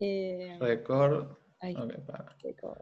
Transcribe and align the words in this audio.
Eh, 0.00 0.56
Record. 0.60 1.36
ahí, 1.60 1.74
ok, 1.74 1.92
para. 2.06 2.36
record. 2.42 2.80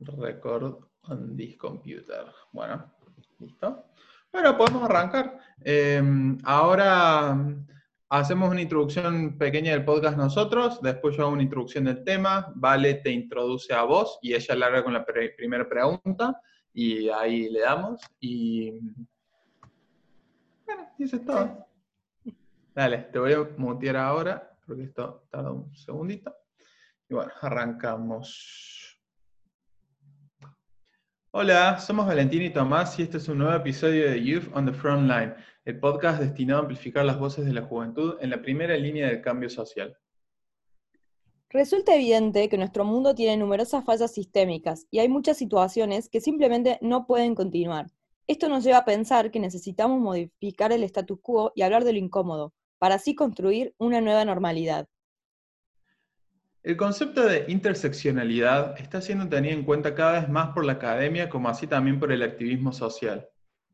Record 0.00 0.78
on 1.02 1.36
this 1.36 1.56
computer. 1.56 2.26
Bueno, 2.52 2.92
listo. 3.38 3.86
Bueno, 4.32 4.56
podemos 4.56 4.82
arrancar. 4.84 5.38
Eh, 5.64 6.02
ahora 6.44 7.34
mm, 7.34 7.66
hacemos 8.10 8.50
una 8.50 8.60
introducción 8.60 9.38
pequeña 9.38 9.72
del 9.72 9.84
podcast 9.84 10.16
nosotros, 10.18 10.80
después 10.82 11.16
yo 11.16 11.22
hago 11.24 11.32
una 11.32 11.42
introducción 11.42 11.84
del 11.84 12.04
tema, 12.04 12.52
Vale 12.54 12.94
te 12.94 13.10
introduce 13.10 13.72
a 13.72 13.82
vos 13.84 14.18
y 14.22 14.34
ella 14.34 14.54
larga 14.54 14.84
con 14.84 14.92
la 14.92 15.04
pre- 15.04 15.30
primera 15.30 15.66
pregunta 15.68 16.40
y 16.72 17.08
ahí 17.08 17.48
le 17.48 17.60
damos 17.60 18.00
y... 18.20 18.72
Bueno, 20.66 20.88
y 20.98 21.04
eso 21.04 21.16
es 21.16 21.24
todo. 21.24 21.66
Dale, 22.74 22.98
te 23.10 23.18
voy 23.18 23.32
a 23.32 23.48
mutear 23.56 23.96
ahora 23.96 24.55
porque 24.66 24.84
esto 24.84 25.26
tarda 25.30 25.52
un 25.52 25.74
segundito. 25.74 26.34
Y 27.08 27.14
bueno, 27.14 27.30
arrancamos. 27.40 28.98
Hola, 31.30 31.78
somos 31.78 32.06
Valentín 32.06 32.42
y 32.42 32.50
Tomás 32.50 32.98
y 32.98 33.02
este 33.02 33.18
es 33.18 33.28
un 33.28 33.38
nuevo 33.38 33.54
episodio 33.54 34.10
de 34.10 34.24
Youth 34.24 34.50
on 34.54 34.66
the 34.66 34.72
Front 34.72 35.02
Line, 35.02 35.34
el 35.64 35.78
podcast 35.78 36.20
destinado 36.20 36.60
a 36.60 36.62
amplificar 36.62 37.04
las 37.04 37.18
voces 37.18 37.44
de 37.44 37.52
la 37.52 37.62
juventud 37.62 38.16
en 38.20 38.30
la 38.30 38.40
primera 38.40 38.76
línea 38.76 39.08
del 39.08 39.20
cambio 39.20 39.50
social. 39.50 39.96
Resulta 41.50 41.94
evidente 41.94 42.48
que 42.48 42.58
nuestro 42.58 42.84
mundo 42.84 43.14
tiene 43.14 43.36
numerosas 43.36 43.84
fallas 43.84 44.12
sistémicas 44.12 44.86
y 44.90 44.98
hay 44.98 45.08
muchas 45.08 45.36
situaciones 45.36 46.08
que 46.08 46.20
simplemente 46.20 46.78
no 46.80 47.06
pueden 47.06 47.34
continuar. 47.34 47.86
Esto 48.26 48.48
nos 48.48 48.64
lleva 48.64 48.78
a 48.78 48.84
pensar 48.84 49.30
que 49.30 49.38
necesitamos 49.38 50.00
modificar 50.00 50.72
el 50.72 50.82
status 50.84 51.20
quo 51.20 51.52
y 51.54 51.62
hablar 51.62 51.84
de 51.84 51.92
lo 51.92 51.98
incómodo, 51.98 52.54
para 52.78 52.96
así 52.96 53.14
construir 53.14 53.74
una 53.78 54.00
nueva 54.00 54.24
normalidad. 54.24 54.86
El 56.62 56.76
concepto 56.76 57.24
de 57.24 57.44
interseccionalidad 57.48 58.74
está 58.80 59.00
siendo 59.00 59.28
tenido 59.28 59.54
en 59.54 59.64
cuenta 59.64 59.94
cada 59.94 60.20
vez 60.20 60.28
más 60.28 60.48
por 60.48 60.64
la 60.64 60.72
academia 60.72 61.28
como 61.28 61.48
así 61.48 61.66
también 61.66 62.00
por 62.00 62.10
el 62.10 62.22
activismo 62.22 62.72
social. 62.72 63.28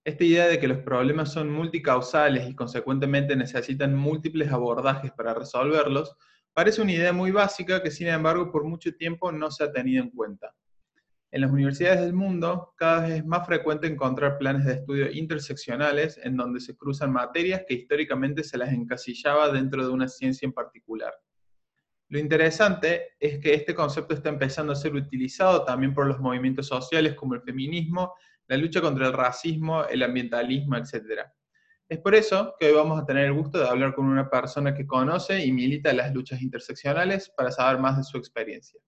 Esta 0.05 0.25
idea 0.25 0.47
de 0.47 0.59
que 0.59 0.69
los 0.69 0.79
problemas 0.79 1.33
son 1.33 1.51
multicausales 1.51 2.49
y 2.49 2.55
consecuentemente 2.55 3.35
necesitan 3.35 3.95
múltiples 3.95 4.53
abordajes 4.53 5.11
para 5.13 5.33
resolverlos 5.33 6.17
parece 6.53 6.83
una 6.83 6.93
idea 6.93 7.13
muy 7.13 7.31
básica 7.31 7.83
que 7.83 7.91
sin 7.91 8.09
embargo 8.09 8.51
por 8.51 8.65
mucho 8.65 8.95
tiempo 8.95 9.33
no 9.33 9.51
se 9.51 9.65
ha 9.65 9.73
tenido 9.73 10.03
en 10.03 10.11
cuenta. 10.11 10.55
En 11.35 11.41
las 11.41 11.51
universidades 11.51 12.03
del 12.03 12.13
mundo 12.13 12.75
cada 12.77 13.01
vez 13.01 13.13
es 13.13 13.25
más 13.25 13.47
frecuente 13.47 13.87
encontrar 13.87 14.37
planes 14.37 14.67
de 14.67 14.75
estudio 14.75 15.11
interseccionales 15.11 16.21
en 16.23 16.37
donde 16.37 16.61
se 16.61 16.77
cruzan 16.77 17.11
materias 17.11 17.63
que 17.67 17.73
históricamente 17.73 18.45
se 18.45 18.59
las 18.59 18.71
encasillaba 18.71 19.51
dentro 19.51 19.83
de 19.83 19.91
una 19.91 20.09
ciencia 20.09 20.45
en 20.45 20.53
particular. 20.53 21.15
Lo 22.11 22.19
interesante 22.19 23.15
es 23.19 23.39
que 23.39 23.55
este 23.55 23.75
concepto 23.75 24.13
está 24.13 24.29
empezando 24.29 24.75
a 24.75 24.77
ser 24.77 24.95
utilizado 24.95 25.65
también 25.65 25.95
por 25.95 26.07
los 26.07 26.21
movimientos 26.21 26.67
sociales 26.67 27.15
como 27.15 27.33
el 27.33 27.41
feminismo, 27.41 28.13
la 28.49 28.59
lucha 28.59 28.83
contra 28.83 29.07
el 29.07 29.15
racismo, 29.15 29.87
el 29.87 30.03
ambientalismo, 30.03 30.77
etc. 30.77 31.23
Es 31.89 31.99
por 32.01 32.15
eso 32.15 32.55
que 32.61 32.67
hoy 32.67 32.75
vamos 32.75 33.01
a 33.01 33.07
tener 33.07 33.25
el 33.25 33.33
gusto 33.33 33.59
de 33.59 33.69
hablar 33.69 33.95
con 33.95 34.05
una 34.05 34.29
persona 34.29 34.75
que 34.75 34.87
conoce 34.87 35.43
y 35.43 35.51
milita 35.51 35.95
las 35.95 36.13
luchas 36.13 36.43
interseccionales 36.43 37.33
para 37.35 37.51
saber 37.51 37.81
más 37.81 37.97
de 37.97 38.05
su 38.05 38.19
experiencia. 38.19 38.79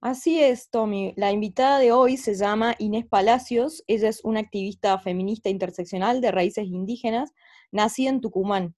Así 0.00 0.38
es, 0.40 0.70
Tommy. 0.70 1.12
La 1.16 1.32
invitada 1.32 1.80
de 1.80 1.90
hoy 1.90 2.16
se 2.18 2.34
llama 2.34 2.76
Inés 2.78 3.04
Palacios. 3.04 3.82
Ella 3.88 4.08
es 4.08 4.20
una 4.22 4.38
activista 4.38 4.96
feminista 5.00 5.48
interseccional 5.48 6.20
de 6.20 6.30
raíces 6.30 6.66
indígenas, 6.66 7.32
nacida 7.72 8.10
en 8.10 8.20
Tucumán. 8.20 8.76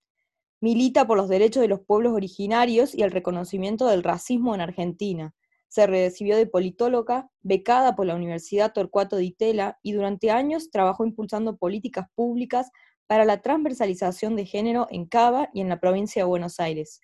Milita 0.63 1.07
por 1.07 1.19
los 1.19 1.29
derechos 1.29 1.61
de 1.61 1.69
los 1.69 1.81
pueblos 1.81 2.15
originarios 2.15 2.95
y 2.95 3.03
el 3.03 3.11
reconocimiento 3.11 3.87
del 3.87 4.03
racismo 4.03 4.55
en 4.55 4.63
Argentina. 4.63 5.35
Se 5.69 5.87
recibió 5.87 6.39
de 6.39 6.47
politóloga, 6.47 7.31
becada 7.43 7.95
por 7.95 8.07
la 8.07 8.15
Universidad 8.15 8.73
Torcuato 8.73 9.17
Di 9.17 9.33
Tella 9.33 9.79
y 9.83 9.93
durante 9.93 10.31
años 10.31 10.71
trabajó 10.71 11.05
impulsando 11.05 11.59
políticas 11.59 12.07
públicas 12.15 12.71
para 13.07 13.27
la 13.27 13.43
transversalización 13.43 14.37
de 14.37 14.47
género 14.47 14.87
en 14.91 15.05
Cava 15.05 15.51
y 15.53 15.61
en 15.61 15.69
la 15.69 15.81
provincia 15.81 16.23
de 16.23 16.29
Buenos 16.29 16.61
Aires. 16.61 17.03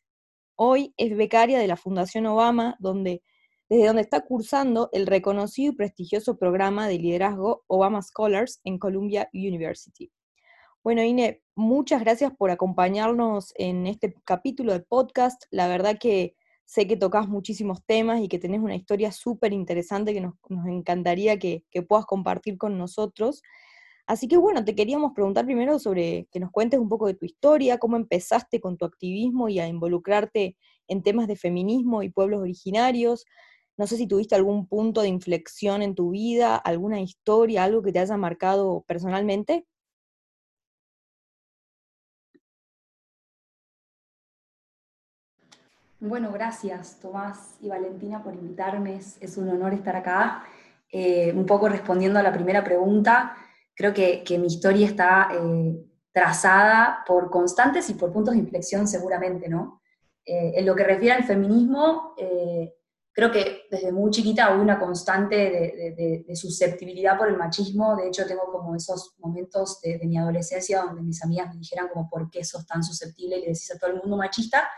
Hoy 0.54 0.94
es 0.96 1.14
becaria 1.14 1.58
de 1.58 1.66
la 1.66 1.76
Fundación 1.76 2.24
Obama, 2.24 2.76
donde 2.78 3.22
desde 3.68 3.86
donde 3.86 4.02
está 4.02 4.20
cursando 4.20 4.88
el 4.92 5.06
reconocido 5.06 5.72
y 5.72 5.76
prestigioso 5.76 6.38
programa 6.38 6.88
de 6.88 6.98
liderazgo 6.98 7.64
Obama 7.66 8.02
Scholars 8.02 8.60
en 8.64 8.78
Columbia 8.78 9.28
University. 9.32 10.12
Bueno, 10.84 11.02
Ine, 11.02 11.42
muchas 11.56 12.00
gracias 12.00 12.32
por 12.36 12.50
acompañarnos 12.50 13.52
en 13.56 13.86
este 13.86 14.14
capítulo 14.24 14.72
del 14.72 14.84
podcast. 14.84 15.42
La 15.50 15.66
verdad 15.66 15.98
que 15.98 16.36
sé 16.64 16.86
que 16.86 16.96
tocas 16.96 17.28
muchísimos 17.28 17.84
temas 17.84 18.20
y 18.20 18.28
que 18.28 18.38
tenés 18.38 18.60
una 18.60 18.76
historia 18.76 19.10
súper 19.10 19.52
interesante 19.52 20.14
que 20.14 20.20
nos, 20.20 20.34
encantaría 20.66 21.38
que 21.38 21.64
puedas 21.88 22.06
compartir 22.06 22.56
con 22.58 22.78
nosotros. 22.78 23.42
Así 24.06 24.28
que 24.28 24.36
bueno, 24.36 24.64
te 24.64 24.76
queríamos 24.76 25.12
preguntar 25.14 25.44
primero 25.46 25.80
sobre 25.80 26.28
que 26.30 26.38
nos 26.38 26.52
cuentes 26.52 26.78
un 26.78 26.88
poco 26.88 27.08
de 27.08 27.14
tu 27.14 27.26
historia, 27.26 27.78
cómo 27.78 27.96
empezaste 27.96 28.60
con 28.60 28.76
tu 28.76 28.84
activismo 28.84 29.48
y 29.48 29.58
a 29.58 29.66
involucrarte 29.66 30.56
en 30.86 31.02
temas 31.02 31.26
de 31.26 31.34
feminismo 31.34 32.04
y 32.04 32.10
pueblos 32.10 32.40
originarios. 32.40 33.24
No 33.78 33.86
sé 33.86 33.96
si 33.96 34.06
tuviste 34.06 34.34
algún 34.34 34.66
punto 34.66 35.02
de 35.02 35.08
inflexión 35.08 35.82
en 35.82 35.94
tu 35.94 36.10
vida, 36.10 36.56
alguna 36.56 37.00
historia, 37.00 37.64
algo 37.64 37.82
que 37.82 37.92
te 37.92 37.98
haya 37.98 38.16
marcado 38.16 38.84
personalmente. 38.86 39.66
Bueno, 46.00 46.30
gracias 46.32 47.00
Tomás 47.00 47.56
y 47.60 47.68
Valentina 47.68 48.22
por 48.22 48.34
invitarme. 48.34 48.96
Es, 48.96 49.36
un 49.36 49.48
honor 49.48 49.74
estar 49.74 49.96
acá. 49.96 50.44
Eh, 50.90 51.32
un 51.34 51.44
poco 51.44 51.68
respondiendo 51.68 52.18
a 52.18 52.22
la 52.22 52.32
primera 52.32 52.62
pregunta, 52.62 53.36
creo 53.74 53.92
que, 53.92 54.22
que 54.22 54.38
mi 54.38 54.46
historia 54.46 54.86
está 54.86 55.28
eh, 55.32 55.84
trazada 56.12 57.02
por 57.06 57.30
constantes 57.30 57.90
y 57.90 57.94
por 57.94 58.12
puntos 58.12 58.34
de 58.34 58.40
inflexión 58.40 58.86
seguramente, 58.86 59.48
¿no? 59.48 59.82
Eh, 60.24 60.52
en 60.56 60.66
lo 60.66 60.74
que 60.74 60.84
refiere 60.84 61.14
al 61.14 61.24
feminismo, 61.24 62.14
creo 63.16 63.32
que 63.32 63.62
desde 63.70 63.90
muy 63.92 64.10
chiquita 64.10 64.54
hubo 64.54 64.60
una 64.60 64.78
constante 64.78 65.36
de, 65.36 65.94
de, 65.96 66.24
de, 66.28 66.36
susceptibilidad 66.36 67.16
por 67.16 67.28
el 67.28 67.38
machismo. 67.38 67.96
De 67.96 68.08
hecho, 68.08 68.26
tengo 68.26 68.52
como 68.52 68.76
esos 68.76 69.14
momentos 69.20 69.80
de, 69.80 69.96
de 69.96 70.06
mi 70.06 70.18
adolescencia 70.18 70.82
donde 70.82 71.00
mis 71.00 71.24
amigas 71.24 71.48
me 71.48 71.58
dijeran 71.58 71.88
como, 71.88 72.10
¿por 72.10 72.30
qué 72.30 72.44
sos 72.44 72.66
tan 72.66 72.84
susceptible 72.84 73.38
y 73.38 73.40
le 73.40 73.46
decís 73.46 73.72
a 73.74 73.78
todo 73.78 73.90
el 73.92 73.96
mundo 73.96 74.18
machista? 74.18 74.68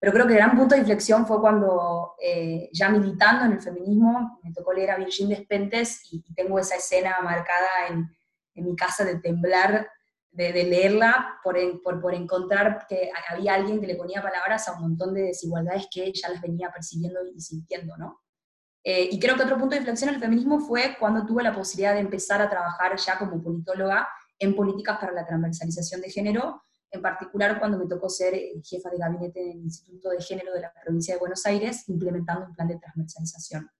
Pero 0.00 0.12
creo 0.14 0.26
que 0.26 0.32
el 0.32 0.38
gran 0.38 0.56
punto 0.56 0.74
de 0.74 0.80
inflexión 0.80 1.26
fue 1.26 1.38
cuando, 1.42 2.14
eh, 2.22 2.70
ya 2.72 2.88
militando 2.88 3.44
en 3.44 3.52
el 3.52 3.60
feminismo, 3.60 4.40
me 4.42 4.50
tocó 4.54 4.72
leer 4.72 4.92
a 4.92 4.96
Virgin 4.96 5.28
Despentes 5.28 6.10
y, 6.10 6.24
y 6.26 6.34
tengo 6.34 6.58
esa 6.58 6.76
escena 6.76 7.20
marcada 7.22 7.68
en, 7.90 8.08
en 8.54 8.64
mi 8.64 8.74
casa 8.74 9.04
de 9.04 9.16
temblar, 9.16 9.86
de, 10.34 10.64
leerla, 10.64 11.38
por, 11.44 11.56
por, 12.00 12.14
encontrar 12.14 12.86
que 12.88 13.10
había 13.28 13.54
alguien 13.54 13.80
que 13.80 13.86
le 13.86 13.94
ponía 13.94 14.20
palabras 14.20 14.68
a 14.68 14.74
un 14.74 14.82
montón 14.82 15.14
de 15.14 15.22
desigualdades 15.22 15.86
que 15.90 16.12
ya 16.12 16.28
las 16.28 16.42
venía 16.42 16.72
percibiendo 16.72 17.20
y 17.24 17.40
sintiendo, 17.40 17.96
¿no? 17.96 18.20
Eh, 18.82 19.08
y 19.12 19.18
creo 19.18 19.36
que 19.36 19.44
otro 19.44 19.58
punto 19.58 19.74
de 19.74 19.78
inflexión 19.78 20.10
en 20.10 20.16
el 20.16 20.20
feminismo 20.20 20.58
fue 20.60 20.96
cuando 20.98 21.24
tuve 21.24 21.42
la 21.42 21.54
posibilidad 21.54 21.94
de 21.94 22.00
empezar 22.00 22.42
a 22.42 22.50
trabajar 22.50 22.96
ya 22.98 23.16
como 23.16 23.42
politóloga 23.42 24.08
en 24.38 24.54
políticas 24.54 24.98
para 24.98 25.12
la 25.12 25.24
transversalización 25.24 26.00
de 26.00 26.10
género, 26.10 26.62
en 26.90 27.00
particular 27.00 27.58
cuando 27.58 27.78
me 27.78 27.86
tocó 27.86 28.08
ser 28.10 28.34
jefa 28.62 28.90
de 28.90 28.98
gabinete 28.98 29.40
en 29.40 29.58
el 29.58 29.64
Instituto 29.64 30.10
de 30.10 30.20
Género 30.20 30.52
de 30.52 30.60
la 30.62 30.72
provincia 30.84 31.14
de 31.14 31.20
Buenos 31.20 31.46
Aires, 31.46 31.88
implementando 31.88 32.46
un 32.46 32.54
plan 32.54 32.68
de 32.68 32.78
transversalización. 32.78 33.70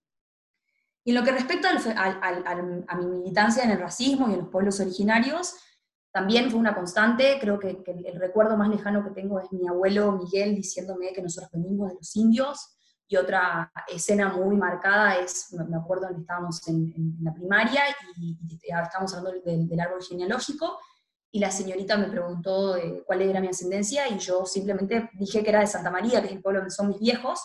Y 1.04 1.10
en 1.10 1.16
lo 1.16 1.24
que 1.24 1.32
respecta 1.32 1.68
al, 1.68 2.84
a 2.88 2.96
mi 2.96 3.06
militancia 3.06 3.62
en 3.64 3.72
el 3.72 3.80
racismo 3.80 4.30
y 4.30 4.34
en 4.34 4.38
los 4.38 4.48
pueblos 4.48 4.80
originarios, 4.80 5.54
también 6.14 6.48
fue 6.48 6.60
una 6.60 6.76
constante, 6.76 7.38
creo 7.40 7.58
que, 7.58 7.82
que, 7.82 7.90
el 7.90 8.20
recuerdo 8.20 8.56
más 8.56 8.68
lejano 8.68 9.02
que 9.02 9.10
tengo 9.10 9.40
es 9.40 9.50
mi 9.50 9.66
abuelo 9.66 10.12
Miguel 10.12 10.54
diciéndome 10.54 11.12
que 11.12 11.20
nosotros 11.20 11.50
venimos 11.50 11.88
de 11.88 11.96
los 11.96 12.14
indios, 12.14 12.76
y 13.08 13.16
otra 13.16 13.72
escena 13.88 14.28
muy 14.28 14.56
marcada 14.56 15.16
es, 15.16 15.52
me 15.52 15.76
acuerdo 15.76 16.06
que 16.14 16.20
estábamos 16.20 16.66
en, 16.68 16.92
en, 16.96 17.16
la 17.20 17.34
primaria 17.34 17.82
y, 18.16 18.38
y 18.40 18.54
estábamos 18.54 19.12
hablando 19.12 19.40
del, 19.44 19.68
del 19.68 19.80
árbol 19.80 20.04
genealógico, 20.08 20.78
y 21.32 21.40
la 21.40 21.50
señorita 21.50 21.96
me 21.96 22.06
preguntó 22.06 22.76
eh, 22.76 23.02
cuál 23.04 23.22
era 23.22 23.40
mi 23.40 23.48
ascendencia 23.48 24.08
y 24.08 24.16
yo 24.20 24.46
simplemente 24.46 25.10
dije 25.14 25.42
que 25.42 25.50
era 25.50 25.60
de 25.60 25.66
Santa 25.66 25.90
María, 25.90 26.20
que 26.20 26.28
es 26.28 26.32
el 26.34 26.42
pueblo 26.42 26.60
donde 26.60 26.72
son 26.72 26.90
mis 26.90 27.00
viejos, 27.00 27.40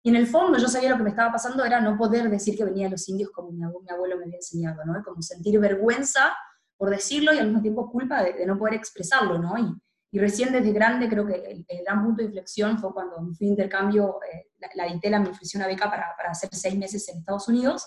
y 0.00 0.10
en 0.10 0.16
el 0.16 0.28
fondo 0.28 0.58
yo 0.58 0.68
sabía 0.68 0.90
lo 0.90 0.96
que 0.96 1.02
me 1.02 1.10
estaba 1.10 1.32
pasando 1.32 1.64
era 1.64 1.80
no 1.80 1.98
poder 1.98 2.30
decir 2.30 2.56
que 2.56 2.64
venía 2.64 2.84
de 2.84 2.92
los 2.92 3.08
indios 3.08 3.30
como 3.32 3.50
mi 3.50 3.64
abuelo, 3.64 3.82
mi 3.84 3.92
abuelo 3.92 4.16
me 4.18 4.24
había 4.26 4.36
enseñado, 4.36 4.84
¿no? 4.84 5.02
Como 5.02 5.22
sentir 5.22 5.58
vergüenza 5.58 6.36
por 6.76 6.90
decirlo 6.90 7.32
y 7.32 7.38
al 7.38 7.46
mismo 7.46 7.62
tiempo 7.62 7.90
culpa 7.90 8.22
de, 8.22 8.44
no 8.46 8.58
poder 8.58 8.74
expresarlo, 8.74 9.38
¿no? 9.38 9.56
Y, 9.58 9.72
y, 10.10 10.18
recién 10.18 10.52
desde 10.52 10.72
grande 10.72 11.08
creo 11.08 11.26
que 11.26 11.34
el, 11.34 11.64
el, 11.68 11.84
gran 11.84 12.04
punto 12.04 12.22
de 12.22 12.28
inflexión 12.28 12.78
fue 12.78 12.92
cuando 12.92 13.20
me 13.20 13.34
fui 13.34 13.46
de 13.46 13.52
intercambio, 13.52 14.18
eh, 14.30 14.50
la, 14.58 14.68
la 14.74 14.92
Ditela 14.92 15.20
me 15.20 15.30
ofreció 15.30 15.58
una 15.58 15.66
beca 15.66 15.90
para, 15.90 16.14
hacer 16.28 16.50
seis 16.52 16.76
meses 16.76 17.08
en 17.08 17.18
Estados 17.18 17.48
Unidos, 17.48 17.86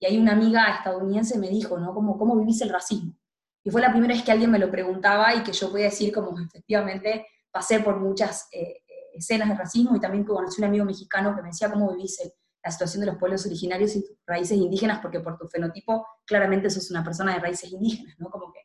y 0.00 0.06
ahí 0.06 0.18
una 0.18 0.32
amiga 0.32 0.76
estadounidense 0.76 1.38
me 1.38 1.48
dijo, 1.48 1.78
¿no? 1.78 1.94
¿Cómo, 1.94 2.18
cómo 2.18 2.36
vivís 2.36 2.60
el 2.62 2.70
racismo? 2.70 3.16
Y 3.64 3.70
fue 3.70 3.80
la 3.80 3.92
primera 3.92 4.14
vez 4.14 4.24
que 4.24 4.32
alguien 4.32 4.50
me 4.50 4.58
lo 4.58 4.70
preguntaba 4.70 5.34
y 5.34 5.42
que 5.44 5.52
yo 5.52 5.70
podía 5.70 5.84
decir 5.84 6.12
como 6.12 6.36
efectivamente 6.38 7.26
pasé 7.52 7.80
por 7.80 8.00
muchas 8.00 8.48
eh, 8.50 8.82
escenas 9.14 9.48
de 9.48 9.54
racismo 9.54 9.94
y 9.94 10.00
también 10.00 10.24
conocí 10.24 10.60
un 10.60 10.68
amigo 10.68 10.84
mexicano 10.84 11.34
que 11.36 11.42
me 11.42 11.48
decía 11.48 11.70
cómo 11.70 11.92
vivís 11.92 12.18
la 12.64 12.70
situación 12.70 13.00
de 13.00 13.06
los 13.06 13.18
pueblos 13.18 13.44
originarios 13.46 13.96
y 13.96 14.04
raíces 14.26 14.56
indígenas, 14.56 15.00
porque 15.00 15.20
por 15.20 15.36
tu 15.36 15.48
fenotipo 15.48 16.06
claramente 16.24 16.70
sos 16.70 16.90
una 16.90 17.02
persona 17.02 17.34
de 17.34 17.40
raíces 17.40 17.72
indígenas, 17.72 18.14
¿no? 18.18 18.30
Como 18.30 18.52
que 18.52 18.60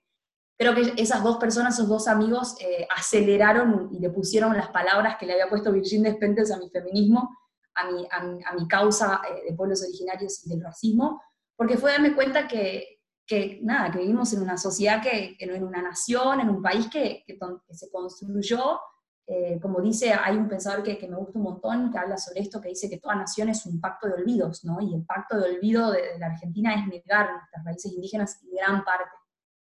creo 0.58 0.74
que 0.74 1.02
esas 1.02 1.24
dos 1.24 1.38
personas, 1.38 1.76
esos 1.76 1.88
dos 1.88 2.08
amigos, 2.08 2.56
eh, 2.60 2.88
aceleraron 2.96 3.90
y 3.94 4.00
le 4.00 4.10
pusieron 4.10 4.56
las 4.56 4.70
palabras 4.70 5.18
que 5.20 5.26
le 5.26 5.34
había 5.34 5.50
puesto 5.50 5.72
Virginia 5.72 6.12
Despentes 6.12 6.52
a 6.52 6.58
mi 6.58 6.70
feminismo, 6.70 7.30
a 7.76 7.92
mi, 7.92 8.08
a 8.12 8.54
mi, 8.54 8.68
causa 8.68 9.22
eh, 9.30 9.50
de 9.52 9.56
pueblos 9.56 9.84
originarios 9.84 10.46
y 10.46 10.50
del 10.50 10.64
racismo, 10.64 11.22
porque 11.56 11.78
fue 11.78 11.92
darme 11.92 12.16
cuenta 12.16 12.48
que, 12.48 13.02
que 13.26 13.60
nada, 13.62 13.92
que 13.92 14.00
vivimos 14.00 14.34
en 14.34 14.42
una 14.42 14.58
sociedad, 14.58 15.02
que, 15.02 15.36
en 15.40 15.64
una 15.64 15.82
nación, 15.82 16.40
en 16.40 16.50
un 16.50 16.62
país 16.62 16.88
que, 16.90 17.24
que, 17.28 17.38
se 17.76 17.92
construyó, 17.92 18.80
eh, 19.28 19.60
como 19.62 19.82
dice, 19.82 20.14
hay 20.14 20.38
un 20.38 20.48
pensador 20.48 20.84
que, 20.84 21.06
me 21.08 21.18
gusta 21.18 21.38
un 21.38 21.44
montón, 21.44 21.92
que 21.92 21.98
habla 21.98 22.18
sobre 22.18 22.40
esto, 22.40 22.62
que 22.62 22.70
dice 22.70 22.90
que 22.90 23.00
toda 23.00 23.16
nación 23.16 23.50
es 23.50 23.66
un 23.66 23.82
pacto 23.82 24.08
de 24.08 24.14
olvidos, 24.14 24.64
¿no? 24.64 24.80
Y 24.80 24.96
el 24.96 25.06
pacto 25.06 25.38
de 25.38 25.52
olvido 25.52 25.92
de, 25.92 26.18
la 26.18 26.28
Argentina 26.28 26.74
es 26.74 26.88
negar 26.88 27.32
nuestras 27.34 27.66
raíces 27.66 27.92
indígenas 27.92 28.42
en 28.44 28.56
gran 28.56 28.86
parte. 28.86 29.12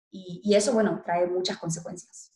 Y, 0.09 0.41
y 0.43 0.55
eso, 0.55 0.73
bueno, 0.73 1.01
trae 1.05 1.27
muchas 1.27 1.57
consecuencias. 1.57 2.33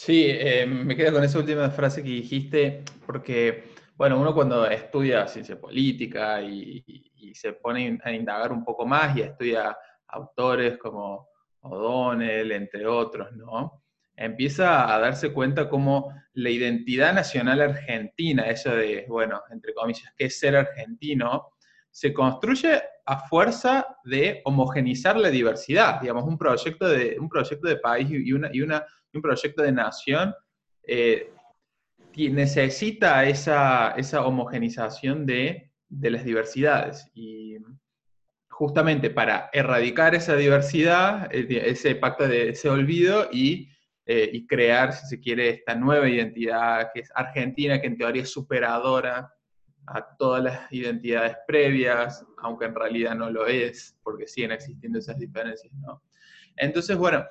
Sí, 0.00 0.26
eh, 0.28 0.64
me 0.64 0.94
quedo 0.94 1.14
con 1.14 1.24
esa 1.24 1.38
última 1.38 1.70
frase 1.70 2.02
que 2.04 2.10
dijiste, 2.10 2.84
porque, 3.04 3.72
bueno, 3.96 4.20
uno 4.20 4.32
cuando 4.32 4.64
estudia 4.66 5.26
ciencia 5.26 5.60
política 5.60 6.40
y, 6.40 6.84
se 7.34 7.52
pone 7.52 7.98
a 8.04 8.12
indagar 8.12 8.52
un 8.52 8.64
poco 8.64 8.86
más 8.86 9.16
y 9.16 9.22
estudia 9.22 9.76
autores 10.06 10.78
como 10.78 11.28
O'Donnell, 11.62 12.52
entre 12.52 12.86
otros, 12.86 13.32
¿no? 13.32 13.82
Empieza 14.16 14.92
a 14.92 14.98
darse 14.98 15.32
cuenta 15.32 15.68
cómo 15.68 16.12
la 16.34 16.50
identidad 16.50 17.12
nacional 17.12 17.60
argentina, 17.60 18.44
eso 18.44 18.70
de, 18.70 19.04
bueno, 19.08 19.42
entre 19.50 19.74
comillas, 19.74 20.12
que 20.16 20.26
es 20.26 20.38
ser 20.38 20.56
argentino, 20.56 21.50
se 21.90 22.12
construye 22.12 22.82
a 23.06 23.28
fuerza 23.28 23.86
de 24.04 24.42
homogenizar 24.44 25.16
la 25.16 25.30
diversidad, 25.30 26.00
digamos, 26.00 26.24
un 26.24 26.36
proyecto 26.36 26.88
de, 26.88 27.16
un 27.18 27.28
proyecto 27.28 27.68
de 27.68 27.76
país 27.76 28.08
y, 28.10 28.32
una, 28.32 28.50
y 28.52 28.60
una, 28.60 28.84
un 29.14 29.22
proyecto 29.22 29.62
de 29.62 29.72
nación 29.72 30.34
eh, 30.82 31.32
necesita 32.16 33.24
esa, 33.24 33.92
esa 33.92 34.26
homogenización 34.26 35.24
de 35.24 35.68
de 35.88 36.10
las 36.10 36.24
diversidades. 36.24 37.10
Y 37.14 37.56
justamente 38.58 39.10
para 39.10 39.50
erradicar 39.52 40.16
esa 40.16 40.34
diversidad, 40.34 41.32
eh, 41.32 41.62
ese 41.66 41.94
pacto 41.94 42.26
de 42.26 42.48
ese 42.48 42.68
olvido 42.68 43.28
y, 43.30 43.68
eh, 44.04 44.28
y, 44.32 44.48
crear, 44.48 44.92
si 44.92 45.06
se 45.06 45.20
quiere, 45.20 45.48
esta 45.50 45.76
nueva 45.76 46.08
identidad 46.08 46.90
que 46.92 47.02
es 47.02 47.12
argentina, 47.14 47.80
que 47.80 47.86
en 47.86 47.96
teoría 47.96 48.22
es 48.22 48.32
superadora 48.32 49.32
a 49.86 50.16
todas 50.16 50.42
las 50.42 50.72
identidades 50.72 51.36
previas, 51.46 52.26
aunque 52.38 52.64
en 52.64 52.74
realidad 52.74 53.14
no 53.14 53.30
lo 53.30 53.46
es, 53.46 53.96
porque 54.02 54.26
siguen 54.26 54.50
existiendo 54.50 54.98
esas 54.98 55.16
diferencias. 55.20 55.72
Entonces, 56.56 56.96
bueno, 56.96 57.24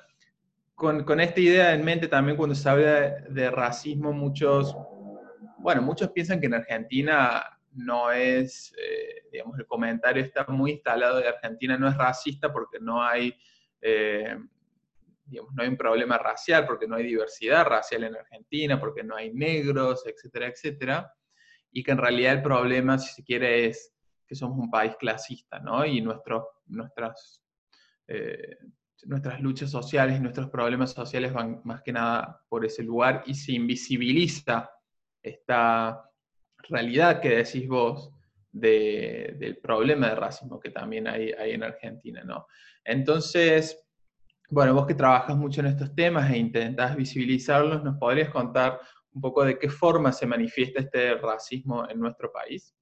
con, 0.74 1.04
con 1.04 1.20
esta 1.20 1.40
idea 1.40 1.74
en 1.74 1.84
mente 1.84 2.08
también 2.08 2.38
cuando 2.38 2.54
se 2.54 2.70
habla 2.70 3.10
de 3.28 3.50
racismo, 3.50 4.14
muchos, 4.14 4.74
bueno, 5.58 5.82
muchos 5.82 6.08
piensan 6.08 6.40
que 6.40 6.46
en 6.46 6.54
Argentina 6.54 7.44
no 7.74 8.12
es, 8.12 8.72
eh, 8.78 9.07
digamos, 9.30 9.58
el 9.58 9.66
comentario 9.66 10.22
está 10.22 10.44
muy 10.48 10.72
instalado 10.72 11.18
de 11.18 11.28
Argentina 11.28 11.76
no 11.76 11.88
es 11.88 11.96
racista 11.96 12.52
porque 12.52 12.78
no 12.80 13.02
hay, 13.02 13.34
eh, 13.80 14.36
digamos, 15.24 15.54
no 15.54 15.62
hay 15.62 15.68
un 15.68 15.76
problema 15.76 16.18
racial, 16.18 16.66
porque 16.66 16.86
no 16.86 16.96
hay 16.96 17.04
diversidad 17.04 17.64
racial 17.64 18.04
en 18.04 18.16
Argentina, 18.16 18.78
porque 18.80 19.02
no 19.02 19.16
hay 19.16 19.32
negros, 19.32 20.04
etcétera, 20.06 20.46
etcétera, 20.46 21.14
y 21.70 21.82
que 21.82 21.90
en 21.90 21.98
realidad 21.98 22.32
el 22.34 22.42
problema, 22.42 22.98
si 22.98 23.14
se 23.14 23.24
quiere, 23.24 23.66
es 23.66 23.94
que 24.26 24.34
somos 24.34 24.58
un 24.58 24.70
país 24.70 24.94
clasista, 24.98 25.58
¿no? 25.58 25.84
Y 25.86 26.00
nuestros, 26.00 26.44
nuestras, 26.66 27.42
eh, 28.06 28.58
nuestras 29.04 29.40
luchas 29.40 29.70
sociales 29.70 30.18
y 30.18 30.20
nuestros 30.20 30.50
problemas 30.50 30.92
sociales 30.92 31.32
van 31.32 31.60
más 31.64 31.82
que 31.82 31.92
nada 31.92 32.42
por 32.48 32.64
ese 32.64 32.82
lugar 32.82 33.22
y 33.26 33.34
se 33.34 33.52
invisibiliza 33.52 34.70
esta 35.22 36.04
realidad 36.68 37.20
que 37.20 37.36
decís 37.36 37.66
vos 37.68 38.12
del 38.60 39.58
problema 39.62 40.08
de 40.08 40.14
racismo 40.14 40.58
que 40.58 40.70
también 40.70 41.06
hay, 41.06 41.32
hay 41.32 41.52
en 41.52 41.62
Argentina, 41.62 42.22
¿no? 42.24 42.46
Entonces, 42.84 43.84
bueno, 44.50 44.74
vos 44.74 44.86
que 44.86 44.94
trabajas 44.94 45.36
mucho 45.36 45.60
en 45.60 45.66
estos 45.66 45.94
temas 45.94 46.30
e 46.30 46.38
intentás 46.38 46.96
visibilizarlos, 46.96 47.84
¿nos 47.84 47.98
podrías 47.98 48.30
contar 48.30 48.80
un 49.12 49.20
poco 49.20 49.44
de 49.44 49.58
qué 49.58 49.68
forma 49.68 50.12
se 50.12 50.26
manifiesta 50.26 50.80
este 50.80 51.14
racismo 51.16 51.88
en 51.88 52.00
nuestro 52.00 52.32
país? 52.32 52.74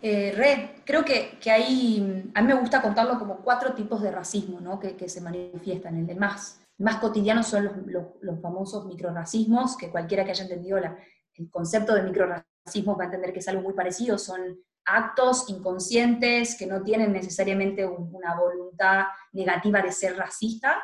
Eh, 0.00 0.32
Red, 0.36 0.82
creo 0.84 1.04
que, 1.04 1.38
que, 1.40 1.50
a 1.50 1.58
mí 1.58 2.46
me 2.46 2.54
gusta 2.54 2.82
contarlo 2.82 3.18
como 3.18 3.38
cuatro 3.38 3.72
tipos 3.72 4.02
de 4.02 4.12
racismo 4.12 4.60
¿no? 4.60 4.78
que, 4.78 5.08
se 5.08 5.20
manifiestan. 5.20 6.08
El, 6.08 6.16
más, 6.16 6.62
más 6.78 6.96
cotidiano 6.96 7.42
son 7.42 7.64
los, 7.64 8.06
los, 8.20 8.40
famosos 8.40 8.84
microracismos, 8.86 9.76
que 9.78 9.90
cualquiera 9.90 10.24
que 10.24 10.32
haya 10.32 10.44
entendido 10.44 10.76
el 10.76 11.50
concepto 11.50 11.94
de 11.94 12.02
microracismo 12.02 12.53
va 12.66 13.02
a 13.02 13.06
entender 13.06 13.32
que 13.32 13.40
es 13.40 13.48
algo 13.48 13.62
muy 13.62 13.74
parecido, 13.74 14.18
son 14.18 14.58
actos 14.86 15.48
inconscientes 15.48 16.56
que 16.58 16.66
no 16.66 16.82
tienen 16.82 17.12
necesariamente 17.12 17.86
una 17.86 18.38
voluntad 18.38 19.04
negativa 19.32 19.80
de 19.80 19.92
ser 19.92 20.16
racista, 20.16 20.82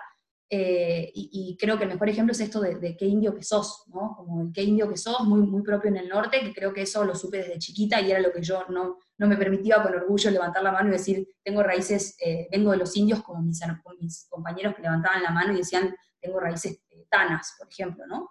eh, 0.52 1.12
y, 1.14 1.56
creo 1.60 1.78
que 1.78 1.84
el 1.84 1.90
mejor 1.90 2.08
ejemplo 2.08 2.32
es 2.32 2.40
esto 2.40 2.60
de, 2.60 2.96
qué 2.96 3.04
indio 3.04 3.36
que 3.36 3.44
sos, 3.44 3.84
¿no? 3.86 4.16
Como 4.16 4.42
el 4.42 4.52
qué 4.52 4.64
indio 4.64 4.88
que 4.88 4.96
sos, 4.96 5.20
muy, 5.20 5.42
muy 5.42 5.62
propio 5.62 5.90
en 5.90 5.96
el 5.96 6.08
norte, 6.08 6.40
que 6.40 6.52
creo 6.52 6.72
que 6.72 6.82
eso 6.82 7.04
lo 7.04 7.14
supe 7.14 7.36
desde 7.38 7.60
chiquita 7.60 8.00
y 8.00 8.10
era 8.10 8.18
lo 8.18 8.32
que 8.32 8.42
yo 8.42 8.64
no, 8.68 8.98
no 9.16 9.28
me 9.28 9.36
permitía 9.36 9.80
con 9.80 9.94
orgullo 9.94 10.28
levantar 10.28 10.64
la 10.64 10.72
mano 10.72 10.88
y 10.88 10.92
decir, 10.92 11.28
tengo 11.44 11.62
raíces, 11.62 12.16
eh, 12.20 12.48
vengo 12.50 12.72
de 12.72 12.78
los 12.78 12.96
indios, 12.96 13.22
como 13.22 13.42
mis, 13.42 13.60
mis, 14.00 14.26
compañeros 14.28 14.74
que 14.74 14.82
levantaban 14.82 15.22
la 15.22 15.30
mano 15.30 15.52
y 15.52 15.58
decían, 15.58 15.94
tengo 16.20 16.40
raíces 16.40 16.80
tanas, 17.08 17.54
por 17.56 17.68
ejemplo, 17.68 18.04
¿no? 18.08 18.30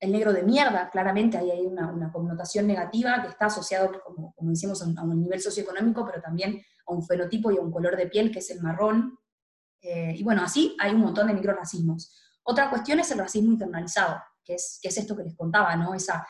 El 0.00 0.12
negro 0.12 0.32
de 0.32 0.42
mierda, 0.42 0.88
claramente 0.88 1.36
ahí 1.36 1.50
hay 1.50 1.66
una, 1.66 2.10
connotación 2.10 2.66
negativa 2.66 3.20
que 3.20 3.28
está 3.28 3.46
asociado, 3.46 3.92
como, 4.02 4.34
como 4.34 4.50
a 4.50 5.02
un, 5.02 5.20
nivel 5.20 5.40
socioeconómico, 5.42 6.06
pero 6.06 6.22
también 6.22 6.62
a 6.86 6.94
un 6.94 7.04
fenotipo 7.04 7.50
y 7.50 7.58
a 7.58 7.60
un 7.60 7.70
color 7.70 7.98
de 7.98 8.06
piel 8.06 8.32
que 8.32 8.38
es 8.38 8.50
el 8.50 8.62
marrón. 8.62 9.18
Eh, 9.82 10.14
y 10.16 10.22
bueno, 10.24 10.42
así 10.42 10.74
hay 10.80 10.94
un 10.94 11.02
montón 11.02 11.26
de 11.26 11.34
microracismos. 11.34 12.16
Otra 12.42 12.70
cuestión 12.70 12.98
es 12.98 13.10
el 13.10 13.18
racismo 13.18 13.52
internalizado, 13.52 14.22
que 14.42 14.54
es, 14.54 14.80
esto 14.82 15.14
que 15.14 15.24
les 15.24 15.36
contaba, 15.36 15.76
¿no? 15.76 15.92
Esa, 15.94 16.24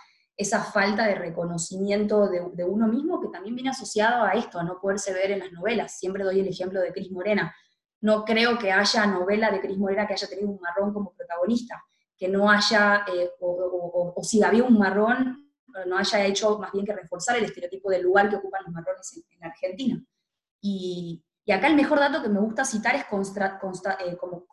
falta 0.73 1.07
de 1.07 1.15
reconocimiento 1.15 2.29
de, 2.29 2.65
uno 2.65 2.89
mismo 2.89 3.21
que 3.21 3.29
también 3.29 3.55
viene 3.55 3.71
asociado 3.71 4.25
a 4.25 4.33
esto, 4.33 4.59
a 4.59 4.65
no 4.65 4.81
poderse 4.81 5.13
ver 5.13 5.31
en 5.31 5.39
las 5.39 5.53
novelas. 5.53 5.97
Siempre 5.97 6.25
doy 6.25 6.41
el 6.41 6.49
ejemplo 6.49 6.81
de 6.81 6.93
Cris 6.93 7.13
Morena. 7.13 7.55
No 8.01 8.25
creo 8.25 8.59
que 8.59 8.73
haya 8.73 9.07
novela 9.07 9.51
de 9.51 9.61
Cris 9.61 9.79
Morena 9.79 10.09
que 10.09 10.15
haya 10.15 10.29
tenido 10.29 10.49
un 10.49 10.61
marrón 10.61 10.93
como 10.93 11.13
protagonista 11.13 11.85
que 12.21 12.29
no 12.29 12.51
haya, 12.51 13.07
eh, 13.13 13.31
o, 13.41 14.15
si 14.23 14.43
había 14.43 14.63
un 14.63 14.79
marrón, 14.79 15.51
no 15.87 15.97
haya 15.97 16.27
hecho 16.27 16.59
más 16.59 16.71
bien 16.73 16.85
que 16.85 16.93
reforzar 16.93 17.39
el 17.39 17.45
estereotipo 17.45 17.91
del 17.91 18.03
lugar 18.03 18.29
que 18.29 18.37
ocupan 18.37 18.65
los 18.65 18.75
marrones 18.75 19.25
en, 19.31 19.45
Argentina. 19.45 20.05
Y, 20.61 21.25
acá 21.51 21.67
el 21.67 21.75
mejor 21.75 21.99
dato 21.99 22.23
que 22.23 22.29
me 22.29 22.39
gusta 22.39 22.65
citar 22.65 22.95
es 22.95 23.03
eh, 23.03 24.17
como 24.19 24.47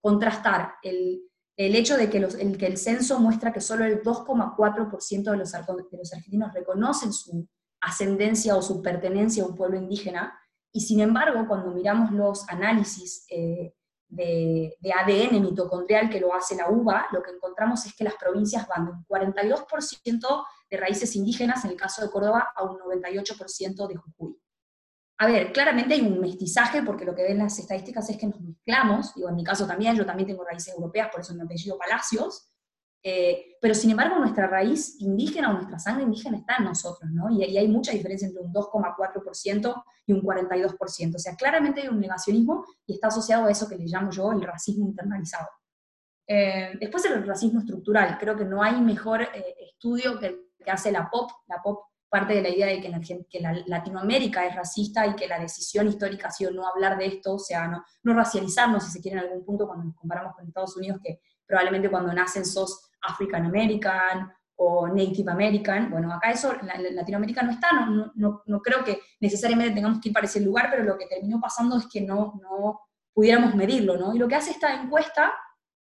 contrastar 0.00 0.76
el, 0.82 1.20
hecho 1.56 1.96
de 1.96 2.08
que, 2.08 2.18
el, 2.18 2.56
que 2.56 2.66
el 2.66 2.78
censo 2.78 3.18
muestra 3.18 3.52
que 3.52 3.60
solo 3.60 3.84
el 3.84 4.02
2,4% 4.02 5.30
de 5.30 5.36
los, 5.36 5.52
de 5.52 5.98
los 5.98 6.12
argentinos 6.14 6.54
reconocen 6.54 7.12
su 7.12 7.46
ascendencia 7.80 8.56
o 8.56 8.62
su 8.62 8.80
pertenencia 8.80 9.42
a 9.42 9.46
un 9.46 9.56
pueblo 9.56 9.76
indígena, 9.76 10.38
y 10.72 10.82
sin 10.82 11.00
embargo, 11.00 11.46
cuando 11.48 11.72
miramos 11.72 12.12
los 12.12 12.48
análisis 12.48 13.26
eh, 13.30 13.74
de, 14.08 14.76
ADN 14.94 15.40
mitocondrial 15.42 16.08
que 16.08 16.20
lo 16.20 16.34
hace 16.34 16.56
la 16.56 16.70
UBA, 16.70 17.08
lo 17.12 17.22
que 17.22 17.30
encontramos 17.30 17.84
es 17.86 17.94
que 17.94 18.04
las 18.04 18.14
provincias 18.14 18.66
van 18.66 18.86
de 18.86 18.92
un 18.92 19.04
42% 19.06 20.44
de 20.70 20.76
raíces 20.76 21.14
indígenas, 21.16 21.64
en 21.64 21.72
el 21.72 21.76
caso 21.76 22.02
de 22.02 22.10
Córdoba, 22.10 22.52
a 22.54 22.64
un 22.64 22.78
98% 22.78 23.86
de 23.86 23.96
Jujuy. 23.96 24.36
A 25.20 25.26
ver, 25.26 25.52
claramente 25.52 25.94
hay 25.94 26.00
un 26.00 26.20
mestizaje, 26.20 26.82
porque 26.82 27.04
lo 27.04 27.14
que 27.14 27.24
ven 27.24 27.38
las 27.38 27.58
estadísticas 27.58 28.08
es 28.08 28.16
que 28.16 28.28
nos 28.28 28.40
mezclamos, 28.40 29.14
digo, 29.14 29.28
en 29.28 29.34
mi 29.34 29.44
caso 29.44 29.66
también, 29.66 29.96
yo 29.96 30.06
también 30.06 30.28
tengo 30.28 30.44
raíces 30.44 30.74
europeas, 30.74 31.08
por 31.10 31.20
eso 31.20 31.34
mi 31.34 31.42
apellido 31.42 31.76
Palacios, 31.76 32.52
eh, 33.02 33.56
pero 33.60 33.74
sin 33.74 33.90
embargo 33.90 34.18
nuestra 34.18 34.46
raíz 34.46 35.00
indígena 35.00 35.50
o 35.50 35.52
nuestra 35.54 35.78
sangre 35.78 36.04
indígena 36.04 36.38
está 36.38 36.56
en 36.58 36.64
nosotros, 36.64 37.10
¿no? 37.10 37.30
Y, 37.30 37.56
hay 37.56 37.68
mucha 37.68 37.92
diferencia 37.92 38.26
entre 38.26 38.42
un 38.42 38.52
2,4% 38.52 39.84
y 40.06 40.12
un 40.12 40.22
42%. 40.22 41.14
O 41.14 41.18
sea, 41.18 41.34
claramente 41.36 41.82
hay 41.82 41.88
un 41.88 42.00
negacionismo 42.00 42.64
y 42.86 42.94
está 42.94 43.08
asociado 43.08 43.46
a 43.46 43.50
eso 43.50 43.68
que 43.68 43.76
le 43.76 43.86
llamo 43.86 44.10
yo 44.10 44.32
el 44.32 44.42
racismo 44.42 44.86
internalizado. 44.86 45.48
Eh, 46.26 46.76
después 46.80 47.04
el 47.06 47.26
racismo 47.26 47.60
estructural. 47.60 48.18
Creo 48.18 48.36
que 48.36 48.44
no 48.44 48.62
hay 48.62 48.80
mejor 48.80 49.22
eh, 49.22 49.54
estudio 49.60 50.18
que 50.18 50.48
que 50.64 50.70
hace 50.70 50.92
la 50.92 51.08
POP. 51.10 51.30
La 51.46 51.62
POP 51.62 51.84
parte 52.08 52.34
de 52.34 52.42
la 52.42 52.48
idea 52.48 52.66
de 52.66 52.80
que, 52.80 53.26
que 53.28 53.40
la 53.40 53.52
Latinoamérica 53.66 54.46
es 54.46 54.54
racista 54.54 55.06
y 55.06 55.14
que 55.14 55.28
la 55.28 55.38
decisión 55.38 55.86
histórica 55.88 56.28
ha 56.28 56.30
sido 56.30 56.50
no 56.50 56.66
hablar 56.66 56.96
de 56.96 57.06
esto, 57.06 57.34
o 57.34 57.38
sea, 57.38 57.68
no, 57.68 57.84
no 58.02 58.14
racializarnos, 58.14 58.84
si 58.84 58.92
se 58.92 59.00
quiere, 59.00 59.18
en 59.18 59.24
algún 59.24 59.44
punto 59.44 59.66
cuando 59.66 59.84
nos 59.84 59.96
comparamos 59.96 60.34
con 60.34 60.46
Estados 60.46 60.74
Unidos, 60.76 61.00
que 61.02 61.20
probablemente 61.46 61.90
cuando 61.90 62.12
nacen 62.14 62.46
sos 62.46 62.87
African 63.02 63.46
American 63.46 64.32
o 64.56 64.88
Native 64.88 65.30
American. 65.30 65.90
Bueno, 65.90 66.12
acá 66.12 66.30
eso, 66.30 66.52
en 66.52 66.96
Latinoamérica 66.96 67.42
no 67.42 67.52
está, 67.52 67.72
no, 67.72 68.12
no, 68.14 68.42
no, 68.46 68.60
creo 68.60 68.84
que 68.84 69.00
necesariamente 69.20 69.74
tengamos 69.74 70.00
que 70.00 70.08
ir 70.08 70.12
para 70.12 70.26
ese 70.26 70.40
lugar, 70.40 70.68
pero 70.70 70.84
lo 70.84 70.98
que 70.98 71.06
terminó 71.06 71.40
pasando 71.40 71.78
es 71.78 71.86
que 71.86 72.00
no, 72.00 72.40
no 72.42 72.80
pudiéramos 73.12 73.54
medirlo, 73.54 73.96
¿no? 73.96 74.14
Y 74.14 74.18
lo 74.18 74.28
que 74.28 74.34
hace 74.34 74.50
esta 74.50 74.74
encuesta 74.80 75.32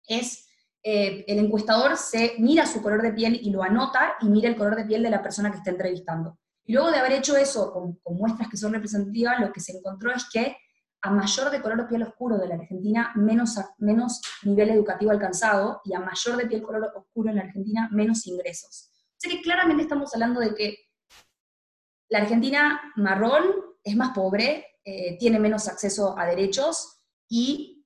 es 0.08 0.50
eh, 0.84 1.25
el 1.27 1.39
encuestador 1.39 1.98
se 1.98 2.36
mira 2.39 2.65
su 2.65 2.82
color 2.82 3.01
de 3.01 3.12
piel 3.12 3.39
y 3.41 3.50
lo 3.50 3.63
anota 3.63 4.15
y 4.22 4.29
mira 4.29 4.48
el 4.50 4.56
color 4.56 4.75
de 4.75 4.86
piel 4.86 5.03
de 5.03 5.10
la 5.10 5.22
persona 5.22 5.51
que 5.51 5.58
está 5.58 5.72
entrevistando. 5.72 6.38
Y 6.65 6.74
luego 6.74 6.91
de 6.91 7.00
haber 7.00 7.13
hecho 7.13 7.36
eso 7.36 7.74
con, 7.74 8.00
muestras 8.15 8.48
que 8.48 8.58
son 8.58 8.74
representativas, 8.74 9.39
lo 9.39 9.51
que 9.51 9.60
se 9.60 9.77
encontró 9.77 10.13
es 10.13 10.29
que 10.32 10.56
a 11.01 11.12
mayor 11.12 11.50
de 11.50 11.62
color 11.62 11.88
piel 11.88 12.03
oscuro 12.03 12.38
de 12.38 12.48
la 12.48 12.56
Argentina, 12.56 13.12
menos, 13.15 13.56
menos 13.77 14.22
nivel 14.44 14.70
educativo 14.70 15.12
alcanzado, 15.12 15.82
y 15.86 15.94
a 15.94 16.00
mayor 16.00 16.38
de 16.38 16.48
piel 16.48 16.62
color 16.62 16.91
oscuro 16.96 17.29
en 17.29 17.38
la 17.38 17.44
Argentina, 17.44 17.89
menos 17.91 18.27
ingresos. 18.27 18.89
O 18.91 19.15
sea 19.18 19.32
que 19.32 19.41
claramente 19.41 19.84
estamos 19.84 20.13
hablando 20.13 20.39
de 20.39 20.53
que 20.56 20.77
la 22.10 22.20
Argentina 22.20 22.82
marrón 22.96 23.44
es 23.84 23.96
más 23.96 24.12
pobre, 24.15 24.65
eh, 24.84 25.18
tiene 25.18 25.39
menos 25.39 25.68
acceso 25.68 26.18
a 26.18 26.25
derechos 26.25 27.01
y 27.29 27.86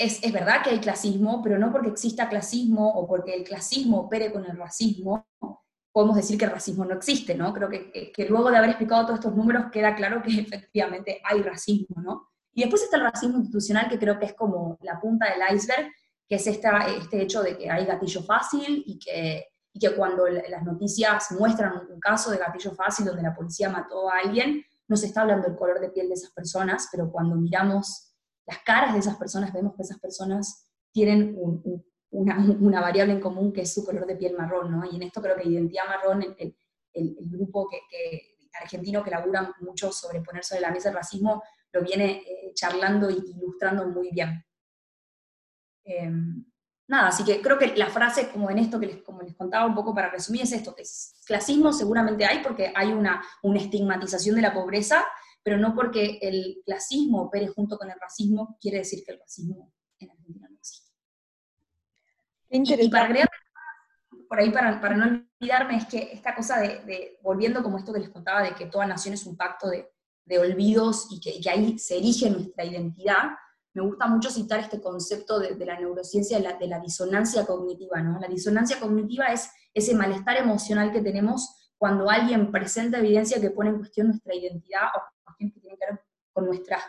es, 0.00 0.32
verdad 0.32 0.62
que 0.64 0.70
hay 0.70 0.80
clasismo, 0.80 1.42
pero 1.42 1.58
no 1.58 1.70
porque 1.70 1.90
exista 1.90 2.28
clasismo 2.28 2.88
o 2.88 3.06
porque 3.06 3.34
el 3.34 3.44
clasismo 3.44 4.00
opere 4.00 4.32
con 4.32 4.46
el 4.46 4.56
racismo, 4.56 5.28
podemos 5.92 6.16
decir 6.16 6.38
que 6.38 6.44
el 6.44 6.50
racismo 6.50 6.84
no 6.84 6.94
existe, 6.94 7.34
¿no? 7.34 7.52
Creo 7.52 7.68
que, 7.68 8.26
luego 8.28 8.50
de 8.50 8.58
haber 8.58 8.70
explicado 8.70 9.06
todos 9.06 9.18
estos 9.18 9.34
números 9.34 9.66
queda 9.72 9.94
claro 9.94 10.22
que 10.22 10.30
efectivamente 10.40 11.20
hay 11.24 11.42
racismo, 11.42 12.00
¿no? 12.00 12.28
Y 12.52 12.62
después 12.62 12.82
está 12.82 12.96
el 12.96 13.04
racismo 13.04 13.38
institucional, 13.38 13.88
que 13.88 13.98
creo 13.98 14.18
que 14.18 14.26
es 14.26 14.34
como 14.34 14.78
la 14.82 15.00
punta 15.00 15.26
del 15.26 15.56
iceberg, 15.56 15.90
que 16.28 16.36
es 16.36 16.46
este 16.46 17.22
hecho 17.22 17.42
de 17.42 17.56
que 17.56 17.70
hay 17.70 17.84
gatillo 17.86 18.22
fácil 18.22 18.82
y 18.86 18.98
que, 18.98 19.46
y 19.72 19.78
que 19.78 19.94
cuando 19.94 20.26
las 20.26 20.62
noticias 20.64 21.32
muestran 21.32 21.86
un 21.88 22.00
caso 22.00 22.30
de 22.30 22.38
gatillo 22.38 22.72
fácil 22.72 23.06
donde 23.06 23.22
la 23.22 23.34
policía 23.34 23.68
mató 23.68 24.08
a 24.08 24.18
alguien, 24.24 24.64
no 24.88 24.96
se 24.96 25.06
está 25.06 25.22
hablando 25.22 25.46
del 25.46 25.56
color 25.56 25.80
de 25.80 25.90
piel 25.90 26.08
de 26.08 26.14
esas 26.14 26.32
personas, 26.32 26.88
pero 26.90 27.10
cuando 27.10 27.36
miramos 27.36 28.12
las 28.46 28.58
caras 28.64 28.92
de 28.92 29.00
esas 29.00 29.16
personas, 29.16 29.52
vemos 29.52 29.74
que 29.76 29.82
esas 29.82 30.00
personas 30.00 30.68
tienen 30.92 31.36
una, 32.60 32.80
variable 32.80 33.12
en 33.12 33.20
común 33.20 33.52
que 33.52 33.62
es 33.62 33.72
su 33.72 33.84
color 33.84 34.06
de 34.06 34.16
piel 34.16 34.36
marrón, 34.36 34.72
¿no? 34.72 34.84
Y 34.84 34.96
en 34.96 35.02
esto 35.02 35.22
creo 35.22 35.36
que 35.36 35.48
Identidad 35.48 35.86
Marrón, 35.86 36.36
el, 36.38 36.56
grupo 37.20 37.68
que, 37.68 38.36
argentino 38.60 39.02
que 39.04 39.12
labura 39.12 39.54
mucho 39.60 39.92
sobre 39.92 40.20
poner 40.20 40.44
sobre 40.44 40.62
la 40.62 40.72
mesa 40.72 40.88
el 40.88 40.96
racismo, 40.96 41.42
lo 41.72 41.82
viene 41.82 42.22
eh, 42.26 42.52
charlando 42.52 43.08
e 43.08 43.12
ilustrando 43.12 43.86
muy 43.86 44.10
bien. 44.10 44.44
Em, 45.84 46.44
nada, 46.88 47.08
así 47.08 47.24
que 47.24 47.40
creo 47.40 47.56
que 47.56 47.76
la 47.76 47.88
frase, 47.88 48.28
como 48.30 48.50
en 48.50 48.58
esto 48.58 48.80
que 48.80 48.86
les, 48.86 49.02
como 49.02 49.22
les 49.22 49.36
contaba 49.36 49.66
un 49.66 49.74
poco 49.74 49.94
para 49.94 50.10
resumir, 50.10 50.42
es 50.42 50.52
esto, 50.52 50.74
que 50.74 50.82
es, 50.82 51.22
clasismo 51.24 51.72
seguramente 51.72 52.24
hay 52.24 52.42
porque 52.42 52.72
hay 52.74 52.92
una, 52.92 53.22
una 53.44 53.60
estigmatización 53.60 54.34
de 54.34 54.42
la 54.42 54.52
pobreza, 54.52 55.06
pero 55.44 55.58
no 55.58 55.76
porque 55.76 56.18
el 56.20 56.60
clasismo 56.66 57.22
opere 57.22 57.46
junto 57.46 57.78
con 57.78 57.88
el 57.88 58.00
racismo, 58.00 58.58
quiere 58.60 58.78
decir 58.78 59.04
que 59.04 59.12
el 59.12 59.20
racismo 59.20 59.72
en 60.00 60.10
Argentina 60.10 60.49
existe. 62.50 62.84
Y, 62.84 62.90
para 62.90 63.04
agregar, 63.06 63.30
por 64.28 64.38
ahí 64.38 64.50
para, 64.50 64.80
para, 64.80 64.96
no 64.96 65.22
olvidarme, 65.40 65.76
es 65.76 65.86
que 65.86 66.12
esta 66.12 66.34
cosa 66.34 66.60
de, 66.60 67.18
volviendo 67.22 67.62
como 67.62 67.78
esto 67.78 67.92
que 67.92 68.00
les 68.00 68.10
contaba, 68.10 68.42
de 68.42 68.54
que 68.54 68.66
toda 68.66 68.86
nación 68.86 69.14
es 69.14 69.24
un 69.26 69.36
pacto 69.36 69.68
de, 69.68 69.90
de 70.24 70.38
olvidos 70.38 71.08
y 71.10 71.20
que, 71.20 71.40
que, 71.40 71.50
ahí 71.50 71.78
se 71.78 71.98
erige 71.98 72.30
nuestra 72.30 72.64
identidad, 72.64 73.30
me 73.72 73.82
gusta 73.82 74.06
mucho 74.06 74.30
citar 74.30 74.60
este 74.60 74.80
concepto 74.80 75.38
de, 75.38 75.54
de 75.54 75.64
la 75.64 75.78
neurociencia 75.78 76.38
de 76.38 76.44
la, 76.44 76.52
de 76.54 76.66
la, 76.66 76.80
disonancia 76.80 77.46
cognitiva. 77.46 78.00
¿no? 78.00 78.18
La 78.18 78.28
disonancia 78.28 78.80
cognitiva 78.80 79.26
es 79.26 79.50
ese 79.72 79.94
malestar 79.94 80.36
emocional 80.38 80.92
que 80.92 81.00
tenemos 81.00 81.72
cuando 81.78 82.10
alguien 82.10 82.50
presenta 82.50 82.98
evidencia 82.98 83.40
que 83.40 83.50
pone 83.50 83.70
en 83.70 83.78
cuestión 83.78 84.08
nuestra 84.08 84.34
identidad 84.34 84.88
o 84.94 85.32
que 85.38 85.46
tienen 85.46 85.60
que 85.60 85.86
ver 85.86 86.00
con 86.32 86.46
nuestras 86.46 86.82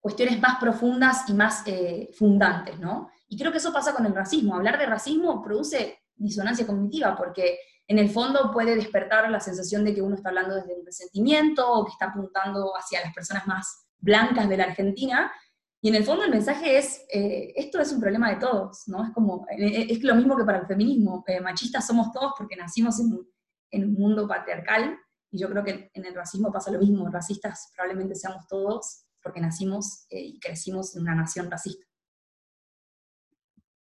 cuestiones 0.00 0.40
más 0.40 0.58
profundas 0.58 1.28
y 1.28 1.34
más 1.34 1.62
eh, 1.66 2.10
fundantes, 2.16 2.78
¿no? 2.78 3.10
Y 3.28 3.38
creo 3.38 3.50
que 3.50 3.58
eso 3.58 3.72
pasa 3.72 3.94
con 3.94 4.06
el 4.06 4.14
racismo. 4.14 4.54
Hablar 4.54 4.78
de 4.78 4.86
racismo 4.86 5.42
produce 5.42 5.98
disonancia 6.14 6.66
cognitiva, 6.66 7.16
porque 7.16 7.58
en 7.88 7.98
el 7.98 8.10
fondo 8.10 8.50
puede 8.52 8.74
despertar 8.74 9.30
la 9.30 9.40
sensación 9.40 9.84
de 9.84 9.94
que 9.94 10.02
uno 10.02 10.16
está 10.16 10.30
hablando 10.30 10.54
desde 10.54 10.74
un 10.74 10.84
resentimiento 10.84 11.70
o 11.70 11.84
que 11.84 11.92
está 11.92 12.06
apuntando 12.06 12.72
hacia 12.76 13.00
las 13.00 13.14
personas 13.14 13.46
más 13.46 13.86
blancas 13.98 14.48
de 14.48 14.56
la 14.56 14.64
Argentina. 14.64 15.32
Y 15.80 15.88
en 15.88 15.94
el 15.94 16.04
fondo 16.04 16.24
el 16.24 16.30
mensaje 16.30 16.78
es, 16.78 17.04
eh, 17.12 17.52
esto 17.54 17.80
es 17.80 17.92
un 17.92 18.00
problema 18.00 18.30
de 18.30 18.36
todos, 18.36 18.88
¿no? 18.88 19.04
Es 19.04 19.12
como, 19.12 19.46
eh, 19.50 19.86
es 19.88 20.02
lo 20.02 20.14
mismo 20.16 20.36
que 20.36 20.44
para 20.44 20.58
el 20.58 20.66
feminismo. 20.66 21.24
machistas 21.42 21.86
somos 21.86 22.10
todos 22.12 22.32
porque 22.36 22.56
nacimos 22.56 22.98
en, 22.98 23.84
un 23.84 23.94
mundo 23.94 24.26
patriarcal 24.26 24.98
y 25.30 25.38
yo 25.38 25.48
creo 25.50 25.62
que 25.62 25.90
en 25.92 26.04
el 26.04 26.14
racismo 26.14 26.50
pasa 26.50 26.70
lo 26.70 26.80
mismo, 26.80 27.08
racistas 27.10 27.70
probablemente 27.76 28.14
seamos 28.14 28.46
todos 28.48 29.04
porque 29.22 29.40
nacimos 29.40 30.06
eh, 30.10 30.20
y 30.20 30.40
crecimos 30.40 30.96
en 30.96 31.02
una 31.02 31.14
nación 31.14 31.50
racista. 31.50 31.85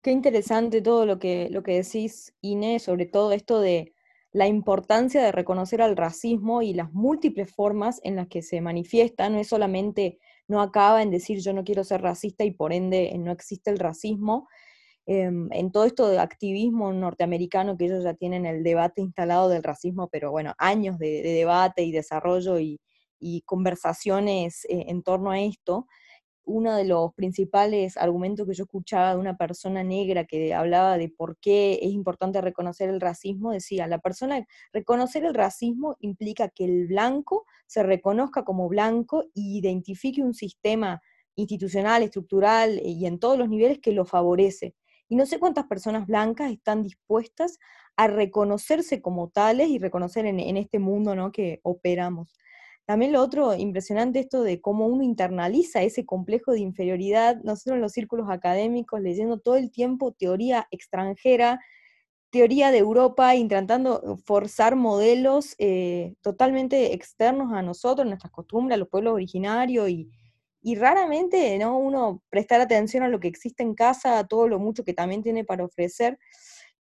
Qué 0.01 0.11
interesante 0.11 0.81
todo 0.81 1.05
lo 1.05 1.19
que, 1.19 1.49
lo 1.49 1.63
que 1.63 1.83
decís, 1.83 2.33
Inés, 2.41 2.83
sobre 2.83 3.05
todo 3.05 3.31
esto 3.33 3.59
de 3.59 3.93
la 4.31 4.47
importancia 4.47 5.21
de 5.21 5.31
reconocer 5.31 5.81
al 5.81 5.97
racismo 5.97 6.61
y 6.61 6.73
las 6.73 6.91
múltiples 6.93 7.53
formas 7.53 7.99
en 8.03 8.15
las 8.15 8.27
que 8.27 8.41
se 8.41 8.61
manifiesta, 8.61 9.29
no 9.29 9.37
es 9.37 9.47
solamente, 9.47 10.19
no 10.47 10.61
acaba 10.61 11.03
en 11.03 11.11
decir 11.11 11.39
yo 11.39 11.53
no 11.53 11.63
quiero 11.63 11.83
ser 11.83 12.01
racista 12.01 12.43
y 12.43 12.51
por 12.51 12.73
ende 12.73 13.13
no 13.17 13.31
existe 13.31 13.69
el 13.69 13.77
racismo, 13.77 14.47
Em, 15.07 15.49
en 15.51 15.71
todo 15.71 15.85
esto 15.85 16.07
de 16.09 16.19
activismo 16.19 16.93
norteamericano, 16.93 17.75
que 17.75 17.85
ellos 17.85 18.03
ya 18.03 18.13
tienen 18.13 18.45
el 18.45 18.63
debate 18.63 19.01
instalado 19.01 19.49
del 19.49 19.63
racismo, 19.63 20.07
pero 20.09 20.31
bueno, 20.31 20.53
años 20.57 20.99
de, 20.99 21.21
debate 21.23 21.83
y 21.83 21.91
desarrollo 21.91 22.59
y, 22.59 22.79
conversaciones 23.45 24.65
eh, 24.65 24.85
en 24.87 25.03
torno 25.03 25.31
a 25.31 25.39
esto, 25.39 25.85
uno 26.45 26.75
de 26.75 26.85
los 26.85 27.13
principales 27.13 27.97
argumentos 27.97 28.47
que 28.47 28.53
yo 28.53 28.63
escuchaba 28.63 29.13
de 29.13 29.19
una 29.19 29.37
persona 29.37 29.83
negra 29.83 30.25
que 30.25 30.53
hablaba 30.53 30.97
de 30.97 31.09
por 31.09 31.37
qué 31.37 31.79
es 31.81 31.91
importante 31.91 32.41
reconocer 32.41 32.89
el 32.89 33.01
racismo, 33.01 33.51
decía, 33.51 33.87
la 33.87 33.99
persona, 33.99 34.45
reconocer 34.73 35.25
el 35.25 35.33
racismo 35.33 35.95
implica 35.99 36.49
que 36.49 36.65
el 36.65 36.87
blanco 36.87 37.45
se 37.67 37.83
reconozca 37.83 38.43
como 38.43 38.67
blanco 38.67 39.23
y 39.33 39.57
identifique 39.57 40.21
un 40.21 40.33
sistema 40.33 41.01
institucional, 41.35 42.03
estructural 42.03 42.81
y 42.83 43.05
en 43.05 43.19
todos 43.19 43.37
los 43.37 43.49
niveles 43.49 43.79
que 43.79 43.91
lo 43.91 44.05
favorece. 44.05 44.75
Y 45.07 45.15
no 45.15 45.25
sé 45.25 45.39
cuántas 45.39 45.65
personas 45.65 46.07
blancas 46.07 46.51
están 46.51 46.83
dispuestas 46.83 47.59
a 47.97 48.07
reconocerse 48.07 49.01
como 49.01 49.29
tales 49.29 49.69
y 49.69 49.77
reconocer 49.77 50.25
en, 50.25 50.57
este 50.57 50.79
mundo 50.79 51.15
¿no? 51.15 51.31
que 51.31 51.59
operamos. 51.63 52.33
También 52.91 53.13
lo 53.13 53.21
otro 53.21 53.55
impresionante 53.55 54.19
esto 54.19 54.43
de 54.43 54.59
cómo 54.59 54.85
uno 54.85 55.01
internaliza 55.01 55.81
ese 55.81 56.05
complejo 56.05 56.51
de 56.51 56.59
inferioridad, 56.59 57.37
nosotros 57.41 57.75
en 57.75 57.81
los 57.83 57.93
círculos 57.93 58.29
académicos 58.29 58.99
leyendo 58.99 59.39
todo 59.39 59.55
el 59.55 59.71
tiempo 59.71 60.11
teoría 60.11 60.67
extranjera, 60.71 61.61
teoría 62.31 62.69
de 62.69 62.79
Europa, 62.79 63.33
intentando 63.33 64.17
forzar 64.25 64.75
modelos 64.75 65.55
eh, 65.57 66.15
totalmente 66.19 66.93
externos 66.93 67.53
a 67.53 67.61
nosotros, 67.61 68.05
nuestras 68.05 68.33
costumbres, 68.33 68.75
a 68.75 68.79
los 68.79 68.89
pueblos 68.89 69.13
originarios 69.13 69.89
y, 69.89 70.09
y 70.61 70.75
raramente 70.75 71.57
¿no? 71.59 71.77
uno 71.77 72.21
prestar 72.29 72.59
atención 72.59 73.03
a 73.03 73.07
lo 73.07 73.21
que 73.21 73.29
existe 73.29 73.63
en 73.63 73.73
casa, 73.73 74.19
a 74.19 74.27
todo 74.27 74.49
lo 74.49 74.59
mucho 74.59 74.83
que 74.83 74.93
también 74.93 75.23
tiene 75.23 75.45
para 75.45 75.63
ofrecer. 75.63 76.19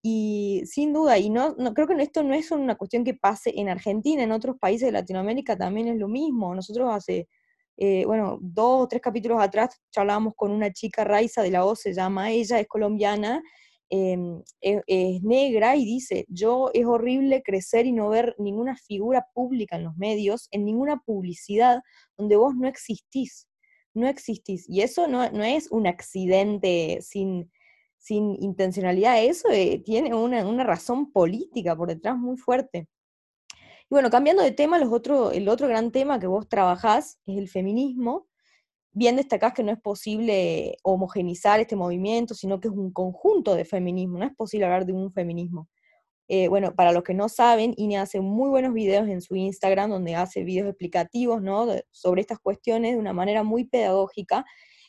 Y 0.02 0.62
sin 0.64 0.92
duda, 0.94 1.18
y 1.18 1.28
no, 1.30 1.54
no 1.58 1.74
creo 1.74 1.86
que 1.86 2.02
esto 2.02 2.22
no 2.22 2.34
es 2.34 2.50
una 2.50 2.76
cuestión 2.76 3.04
que 3.04 3.14
pase 3.14 3.52
en 3.56 3.68
Argentina, 3.68 4.22
en 4.22 4.32
otros 4.32 4.56
países 4.58 4.86
de 4.86 4.92
Latinoamérica 4.92 5.56
también 5.56 5.88
es 5.88 5.98
lo 5.98 6.08
mismo. 6.08 6.54
Nosotros 6.54 6.88
hace, 6.92 7.28
eh, 7.76 8.04
bueno, 8.06 8.38
dos 8.40 8.84
o 8.84 8.88
tres 8.88 9.02
capítulos 9.02 9.42
atrás 9.42 9.78
charlábamos 9.90 10.34
con 10.36 10.52
una 10.52 10.72
chica 10.72 11.04
Raiza 11.04 11.42
de 11.42 11.50
la 11.50 11.66
O, 11.66 11.76
se 11.76 11.92
llama 11.92 12.30
ella, 12.30 12.60
es 12.60 12.68
colombiana, 12.68 13.42
em, 13.90 14.42
es, 14.60 14.82
es, 14.86 15.22
negra 15.22 15.76
y 15.76 15.84
dice, 15.84 16.24
yo 16.28 16.70
es 16.72 16.86
horrible 16.86 17.42
crecer 17.42 17.86
y 17.86 17.92
no 17.92 18.08
ver 18.08 18.34
ninguna 18.38 18.76
figura 18.76 19.26
pública 19.34 19.76
en 19.76 19.84
los 19.84 19.96
medios, 19.96 20.48
en 20.50 20.64
ninguna 20.64 20.98
publicidad 21.04 21.82
donde 22.16 22.36
vos 22.36 22.54
no 22.56 22.68
existís 22.68 23.50
no 23.94 24.08
existís. 24.08 24.68
Y 24.68 24.82
eso 24.82 25.06
no, 25.08 25.22
es 25.24 25.70
un 25.70 25.86
accidente 25.86 26.98
sin, 27.02 27.50
sin 28.00 28.42
intencionalidad, 28.42 29.22
eso 29.22 29.48
eh, 29.50 29.82
tiene 29.84 30.14
una, 30.14 30.64
razón 30.64 31.12
política 31.12 31.76
por 31.76 31.88
detrás 31.88 32.16
muy 32.16 32.38
fuerte. 32.38 32.88
Y 33.54 33.88
bueno, 33.90 34.08
cambiando 34.10 34.42
de 34.42 34.52
tema, 34.52 34.78
los 34.78 34.90
otro, 34.90 35.32
el 35.32 35.48
otro 35.48 35.68
gran 35.68 35.92
tema 35.92 36.18
que 36.18 36.26
vos 36.26 36.48
trabajás 36.48 37.18
es 37.26 37.36
el 37.36 37.48
feminismo. 37.48 38.26
Bien 38.92 39.16
destacás 39.16 39.52
que 39.52 39.62
no 39.62 39.70
es 39.70 39.80
posible 39.80 40.78
homogenizar 40.82 41.60
este 41.60 41.76
movimiento, 41.76 42.34
sino 42.34 42.58
que 42.58 42.68
es 42.68 42.74
un 42.74 42.90
conjunto 42.90 43.54
de 43.54 43.66
feminismo, 43.66 44.18
no 44.18 44.24
es 44.24 44.34
posible 44.34 44.64
hablar 44.64 44.86
de 44.86 44.94
un 44.94 45.12
feminismo. 45.12 45.68
Eh, 46.28 46.48
bueno, 46.48 46.74
para 46.74 46.92
los 46.92 47.02
que 47.02 47.12
no 47.12 47.28
saben, 47.28 47.74
Ine 47.76 47.98
hace 47.98 48.20
muy 48.20 48.48
buenos 48.48 48.72
videos 48.72 49.08
en 49.08 49.20
su 49.20 49.36
Instagram, 49.36 49.90
donde 49.90 50.14
hace 50.14 50.42
videos 50.42 50.68
explicativos, 50.68 51.42
¿no? 51.42 51.66
sobre 51.90 52.22
estas 52.22 52.38
cuestiones 52.38 52.92
de 52.92 52.98
una 52.98 53.12
manera 53.12 53.42
muy 53.42 53.64
pedagógica. 53.64 54.46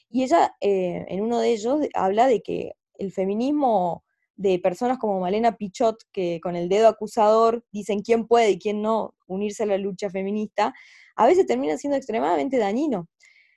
Y 0.10 0.24
ella, 0.24 0.56
eh, 0.62 1.06
en 1.10 1.22
uno 1.24 1.40
de 1.40 1.52
ellos, 1.52 1.80
habla 1.94 2.28
de 2.28 2.42
que 2.42 2.74
el 3.02 3.12
feminismo 3.12 4.04
de 4.36 4.60
personas 4.60 4.98
como 4.98 5.20
Malena 5.20 5.58
Pichot, 5.58 5.98
que 6.12 6.40
con 6.42 6.56
el 6.56 6.70
dedo 6.70 6.88
acusador 6.88 7.64
dicen 7.72 8.02
quién 8.02 8.28
puede 8.28 8.52
y 8.52 8.60
quién 8.60 8.82
no 8.82 9.16
unirse 9.28 9.64
a 9.64 9.68
la 9.68 9.78
lucha 9.78 10.10
feminista, 10.10 10.74
a 11.16 11.28
veces 11.28 11.46
termina 11.46 11.78
siendo 11.78 11.98
extremadamente 11.98 12.58
dañino. 12.58 13.08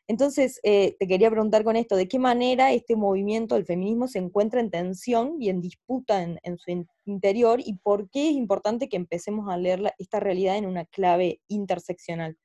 Entonces, 0.06 0.60
eh, 0.62 0.96
te 0.98 1.06
quería 1.06 1.30
preguntar 1.30 1.64
con 1.64 1.76
esto, 1.76 1.96
¿de 1.96 2.08
qué 2.08 2.18
manera 2.18 2.72
este 2.72 2.94
movimiento 2.94 3.54
del 3.54 3.64
feminismo 3.64 4.06
se 4.06 4.18
encuentra 4.18 4.60
en 4.60 4.70
tensión 4.70 5.36
y 5.40 5.48
en 5.48 5.62
disputa 5.62 6.22
en, 6.22 6.58
su 6.58 6.84
interior 7.06 7.60
y 7.64 7.78
por 7.78 8.10
qué 8.10 8.28
es 8.28 8.34
importante 8.34 8.90
que 8.90 8.96
empecemos 8.96 9.48
a 9.50 9.56
leer 9.56 9.94
esta 9.98 10.20
realidad 10.20 10.58
en 10.58 10.66
una 10.66 10.84
clave 10.84 11.40
interseccional? 11.48 12.36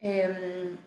Em, 0.00 0.78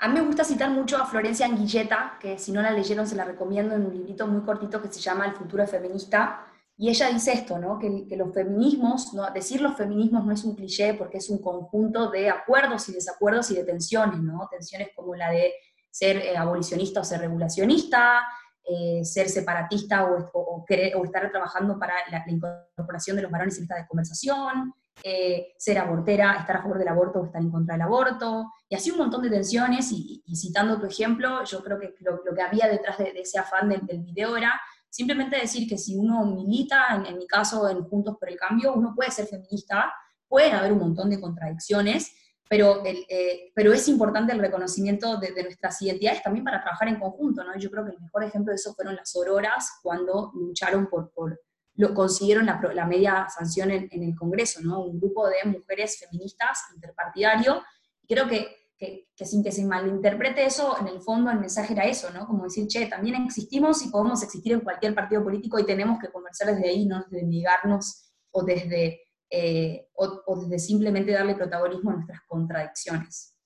a 0.00 0.08
mí 0.08 0.14
me 0.14 0.26
gusta 0.26 0.44
citar 0.44 0.70
mucho 0.70 0.96
a 0.96 1.04
Florencia 1.04 1.44
Anguilleta, 1.44 2.16
que 2.18 2.38
si 2.38 2.52
no 2.52 2.62
la 2.62 2.70
leyeron 2.70 3.06
se 3.06 3.16
la 3.16 3.24
recomiendo 3.24 3.74
en 3.74 3.84
un 3.84 3.92
librito 3.92 4.26
muy 4.26 4.40
cortito 4.42 4.80
que 4.80 4.88
se 4.88 4.98
llama 4.98 5.26
El 5.26 5.34
futuro 5.34 5.66
feminista, 5.66 6.46
y 6.78 6.88
ella 6.88 7.08
dice 7.08 7.34
esto, 7.34 7.58
¿no? 7.58 7.78
que, 7.78 8.16
los 8.16 8.32
feminismos, 8.32 9.12
¿no? 9.12 9.30
decir 9.30 9.60
los 9.60 9.76
feminismos 9.76 10.24
no 10.24 10.32
es 10.32 10.42
un 10.44 10.56
cliché 10.56 10.94
porque 10.94 11.18
es 11.18 11.28
un 11.28 11.42
conjunto 11.42 12.10
de 12.10 12.30
acuerdos 12.30 12.88
y 12.88 12.94
desacuerdos 12.94 13.50
y 13.50 13.56
de 13.56 13.64
tensiones, 13.64 14.18
¿no? 14.20 14.48
tensiones 14.50 14.88
como 14.96 15.14
la 15.14 15.30
de 15.30 15.52
ser 15.90 16.16
eh, 16.16 16.34
abolicionista 16.34 17.00
o 17.00 17.04
ser 17.04 17.20
regulacionista, 17.20 18.22
eh, 18.64 19.04
ser 19.04 19.28
separatista 19.28 20.06
o, 20.06 20.64
estar 21.04 21.30
trabajando 21.30 21.78
para 21.78 21.92
la, 22.10 22.24
incorporación 22.26 23.16
de 23.16 23.22
los 23.22 23.30
varones 23.30 23.58
en 23.58 23.64
esta 23.64 23.86
conversación, 23.86 24.72
eh, 25.02 25.54
ser 25.58 25.78
abortera, 25.78 26.36
estar 26.40 26.56
a 26.56 26.62
favor 26.62 26.78
del 26.78 26.88
aborto 26.88 27.20
o 27.20 27.26
estar 27.26 27.40
en 27.40 27.50
contra 27.50 27.74
del 27.74 27.82
aborto, 27.82 28.50
y 28.68 28.74
así 28.74 28.90
un 28.90 28.98
montón 28.98 29.22
de 29.22 29.30
tensiones, 29.30 29.90
y, 29.92 30.22
citando 30.34 30.78
tu 30.78 30.86
ejemplo, 30.86 31.44
yo 31.44 31.62
creo 31.62 31.78
que 31.78 31.94
lo, 32.00 32.22
que 32.22 32.42
había 32.42 32.68
detrás 32.68 32.98
de, 32.98 33.12
ese 33.16 33.38
afán 33.38 33.68
del, 33.68 33.86
del 33.86 34.02
video 34.02 34.36
era 34.36 34.60
Simplemente 34.90 35.36
decir 35.36 35.68
que 35.68 35.78
si 35.78 35.94
uno 35.94 36.24
milita, 36.26 37.00
en, 37.06 37.16
mi 37.16 37.26
caso 37.26 37.68
en 37.68 37.84
Juntos 37.84 38.16
por 38.18 38.28
el 38.28 38.36
Cambio, 38.36 38.74
uno 38.74 38.92
puede 38.94 39.12
ser 39.12 39.26
feminista, 39.26 39.92
pueden 40.26 40.52
haber 40.54 40.72
un 40.72 40.80
montón 40.80 41.08
de 41.08 41.20
contradicciones, 41.20 42.12
pero, 42.48 42.84
eh, 42.84 43.52
pero 43.54 43.72
es 43.72 43.86
importante 43.86 44.32
el 44.32 44.40
reconocimiento 44.40 45.16
de, 45.18 45.44
nuestras 45.44 45.80
identidades 45.82 46.24
también 46.24 46.44
para 46.44 46.60
trabajar 46.60 46.88
en 46.88 46.98
conjunto, 46.98 47.44
¿no? 47.44 47.56
Yo 47.56 47.70
creo 47.70 47.84
que 47.84 47.92
el 47.92 48.00
mejor 48.00 48.24
ejemplo 48.24 48.50
de 48.50 48.56
eso 48.56 48.74
fueron 48.74 48.96
las 48.96 49.14
auroras 49.14 49.78
cuando 49.80 50.32
lucharon 50.34 50.88
por, 50.88 51.12
por 51.12 51.40
lo, 51.80 51.94
consiguieron 51.94 52.46
la, 52.46 52.60
la 52.74 52.86
media 52.86 53.26
sanción 53.28 53.70
en, 53.70 53.88
en, 53.90 54.02
el 54.02 54.14
Congreso, 54.14 54.60
¿no? 54.62 54.82
Un 54.84 55.00
grupo 55.00 55.28
de 55.28 55.50
mujeres 55.50 55.98
feministas 55.98 56.58
interpartidario, 56.74 57.62
creo 58.06 58.28
que 58.28 58.60
que, 58.80 59.26
sin 59.26 59.44
que 59.44 59.52
se 59.52 59.64
malinterprete 59.64 60.46
eso, 60.46 60.78
en 60.80 60.88
el 60.88 61.02
fondo 61.02 61.30
el 61.30 61.38
mensaje 61.38 61.74
era 61.74 61.84
eso, 61.84 62.10
¿no? 62.10 62.26
Como 62.26 62.44
decir, 62.44 62.66
che, 62.66 62.86
también 62.86 63.22
existimos 63.22 63.84
y 63.84 63.90
podemos 63.90 64.22
existir 64.22 64.54
en 64.54 64.60
cualquier 64.60 64.94
partido 64.94 65.22
político 65.22 65.58
y 65.58 65.66
tenemos 65.66 65.98
que 66.00 66.10
conversar 66.10 66.54
desde 66.54 66.70
ahí, 66.70 66.86
no 66.86 67.04
desde 67.10 67.26
negarnos 67.26 68.10
o 68.30 68.42
desde, 68.42 69.02
eh, 69.28 69.90
o, 69.92 70.40
desde 70.40 70.58
simplemente 70.58 71.12
darle 71.12 71.34
protagonismo 71.34 71.90
a 71.90 71.94
nuestras 71.96 72.20
contradicciones. 72.26 73.36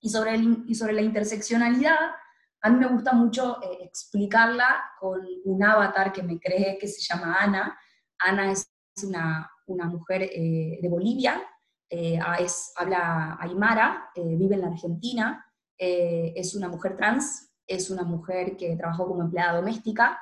Y 0.00 0.10
sobre, 0.10 0.36
el, 0.36 0.64
y 0.68 0.76
sobre 0.76 0.92
la 0.92 1.02
interseccionalidad, 1.02 1.98
a 2.60 2.70
mí 2.70 2.78
me 2.78 2.86
gusta 2.86 3.12
mucho 3.14 3.60
eh, 3.62 3.78
explicarla 3.82 4.92
con 5.00 5.26
un 5.44 5.64
avatar 5.64 6.12
que 6.12 6.22
me 6.22 6.38
cree 6.38 6.78
que 6.78 6.86
se 6.86 7.02
llama 7.02 7.36
Ana. 7.40 7.76
Ana 8.24 8.52
es 8.52 8.68
una, 9.02 9.50
una 9.66 9.86
mujer 9.86 10.22
eh, 10.22 10.78
de 10.80 10.88
Bolivia 10.88 11.42
eh, 11.96 12.18
es, 12.40 12.72
habla 12.74 13.36
aymara, 13.40 14.10
eh, 14.16 14.34
vive 14.36 14.56
en 14.56 14.62
la 14.62 14.66
Argentina, 14.66 15.46
eh, 15.78 16.32
es 16.34 16.56
una 16.56 16.68
mujer 16.68 16.96
trans, 16.96 17.52
es 17.66 17.88
una 17.88 18.02
mujer 18.02 18.56
que 18.56 18.74
trabajó 18.74 19.06
como 19.06 19.22
empleada 19.22 19.56
doméstica 19.56 20.18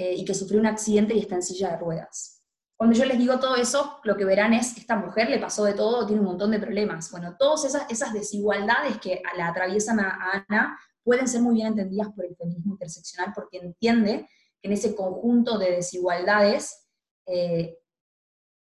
y 0.00 0.24
que 0.24 0.32
sufrió 0.32 0.60
un 0.60 0.66
accidente 0.66 1.12
y 1.12 1.18
está 1.18 1.34
en 1.34 1.42
silla 1.42 1.70
de 1.70 1.78
ruedas. 1.78 2.44
Cuando 2.76 2.94
yo 2.94 3.04
les 3.04 3.18
digo 3.18 3.40
todo 3.40 3.56
eso, 3.56 3.98
lo 4.04 4.16
que 4.16 4.24
verán 4.24 4.54
es, 4.54 4.76
esta 4.78 4.94
mujer 4.94 5.28
le 5.28 5.40
pasó 5.40 5.64
de 5.64 5.74
todo, 5.74 6.06
tiene 6.06 6.20
un 6.20 6.28
montón 6.28 6.52
de 6.52 6.60
problemas. 6.60 7.10
Bueno, 7.10 7.34
todas 7.36 7.64
esas, 7.64 7.90
esas 7.90 8.12
desigualdades 8.12 8.98
que 8.98 9.20
la 9.36 9.48
atraviesan 9.48 9.98
a, 9.98 10.44
Ana 10.46 10.78
pueden 11.02 11.26
ser 11.26 11.42
muy 11.42 11.56
bien 11.56 11.66
entendidas 11.66 12.12
por 12.14 12.26
el 12.26 12.36
feminismo 12.36 12.74
interseccional 12.74 13.32
porque 13.34 13.58
entiende 13.58 14.28
que 14.62 14.68
en 14.68 14.72
ese 14.72 14.94
conjunto 14.94 15.58
de 15.58 15.72
desigualdades 15.72 16.87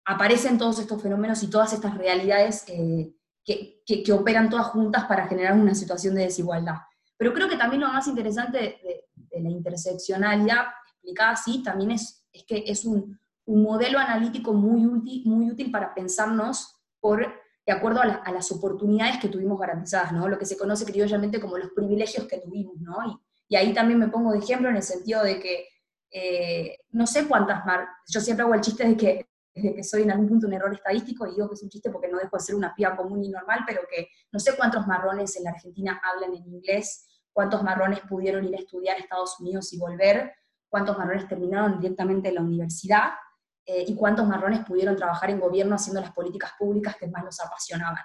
aparecen 0.07 0.57
todos 0.57 0.79
estos 0.79 1.03
fenómenos 1.03 1.43
y 1.43 1.51
todas 1.51 1.73
estas 1.73 1.99
realidades 1.99 2.65
eh, 2.69 3.13
que, 3.45 3.83
que, 3.85 4.13
operan 4.13 4.49
todas 4.49 4.67
juntas 4.67 5.05
para 5.05 5.27
generar 5.27 5.55
una 5.55 5.75
situación 5.75 6.15
de 6.15 6.23
desigualdad. 6.23 6.77
Pero 7.17 7.35
creo 7.35 7.49
que 7.49 7.57
también 7.57 7.83
lo 7.83 7.89
más 7.89 8.07
interesante 8.07 8.59
de, 8.59 9.05
la 9.41 9.51
interseccionalidad, 9.51 10.65
explicada 10.89 11.33
así, 11.33 11.63
también 11.63 11.91
es, 11.91 12.25
es 12.33 12.45
que 12.45 12.65
es 12.67 12.85
un, 12.85 13.19
un, 13.45 13.63
modelo 13.63 13.99
analítico 13.99 14.55
muy 14.55 14.87
útil, 14.87 15.23
muy 15.27 15.51
útil 15.51 15.71
para 15.71 15.93
pensarnos 15.95 16.75
por, 17.01 17.21
de 17.67 17.73
acuerdo 17.73 18.01
a, 18.01 18.05
a, 18.05 18.33
las 18.33 18.51
oportunidades 18.51 19.19
que 19.19 19.29
tuvimos 19.29 19.61
garantizadas, 19.61 20.13
¿no? 20.13 20.27
lo 20.27 20.39
que 20.39 20.47
se 20.47 20.57
conoce 20.57 20.87
criollamente 20.87 21.39
como 21.39 21.59
los 21.59 21.71
privilegios 21.73 22.27
que 22.27 22.39
tuvimos. 22.39 22.81
¿no? 22.81 22.97
Y, 23.07 23.55
y 23.55 23.57
ahí 23.57 23.75
también 23.75 23.99
me 23.99 24.09
pongo 24.09 24.33
de 24.33 24.39
ejemplo 24.39 24.71
en 24.71 24.77
el 24.77 24.83
sentido 24.83 25.23
de 25.23 25.39
que 25.39 25.69
eh, 26.11 26.79
no 26.91 27.07
sé 27.07 27.27
cuántas 27.27 27.65
más, 27.65 27.89
yo 28.09 28.21
siempre 28.21 28.45
hago 28.45 28.55
el 28.55 28.61
chiste 28.61 28.87
de 28.87 28.97
que 28.97 29.29
desde 29.55 29.75
que 29.75 29.85
soy 29.85 30.03
en 30.03 30.11
algún 30.11 30.29
punto 30.29 30.47
un 30.47 30.53
error 30.53 30.73
estadístico, 30.75 31.27
y 31.27 31.35
digo 31.35 31.49
que 31.49 31.55
es 31.55 31.63
un 31.63 31.71
chiste 31.71 31.91
porque 31.91 32.09
no 32.09 32.19
dejo 32.19 32.37
de 32.37 32.43
ser 32.43 32.55
una 32.55 32.75
piba 32.75 32.95
común 32.95 33.25
y 33.25 33.31
normal, 33.31 33.61
pero 33.67 33.81
que 33.91 34.09
no 34.31 34.39
sé 34.39 34.55
cuántos 34.55 34.87
marrones 34.87 35.35
en 35.37 35.45
la 35.45 35.51
Argentina 35.51 36.01
hablan 36.05 36.35
en 36.35 36.47
inglés, 36.47 37.07
cuántos 37.33 37.63
marrones 37.63 38.01
pudieron 38.01 38.45
ir 38.45 38.55
a 38.55 38.59
estudiar 38.59 38.97
a 38.97 39.01
Estados 39.01 39.41
Unidos 39.41 39.73
y 39.73 39.79
volver, 39.79 40.35
cuántos 40.69 40.99
marrones 40.99 41.27
terminaron 41.27 41.81
directamente 41.81 42.29
en 42.29 42.35
la 42.35 42.43
universidad, 42.43 43.13
eh, 43.65 43.85
y 43.89 43.97
cuántos 43.97 44.29
marrones 44.29 44.65
pudieron 44.65 44.95
trabajar 44.95 45.31
en 45.31 45.41
gobierno 45.41 45.75
haciendo 45.75 46.01
las 46.01 46.13
políticas 46.13 46.53
públicas 46.57 46.95
que 46.97 47.09
más 47.09 47.25
los 47.25 47.41
apasionaban. 47.41 48.05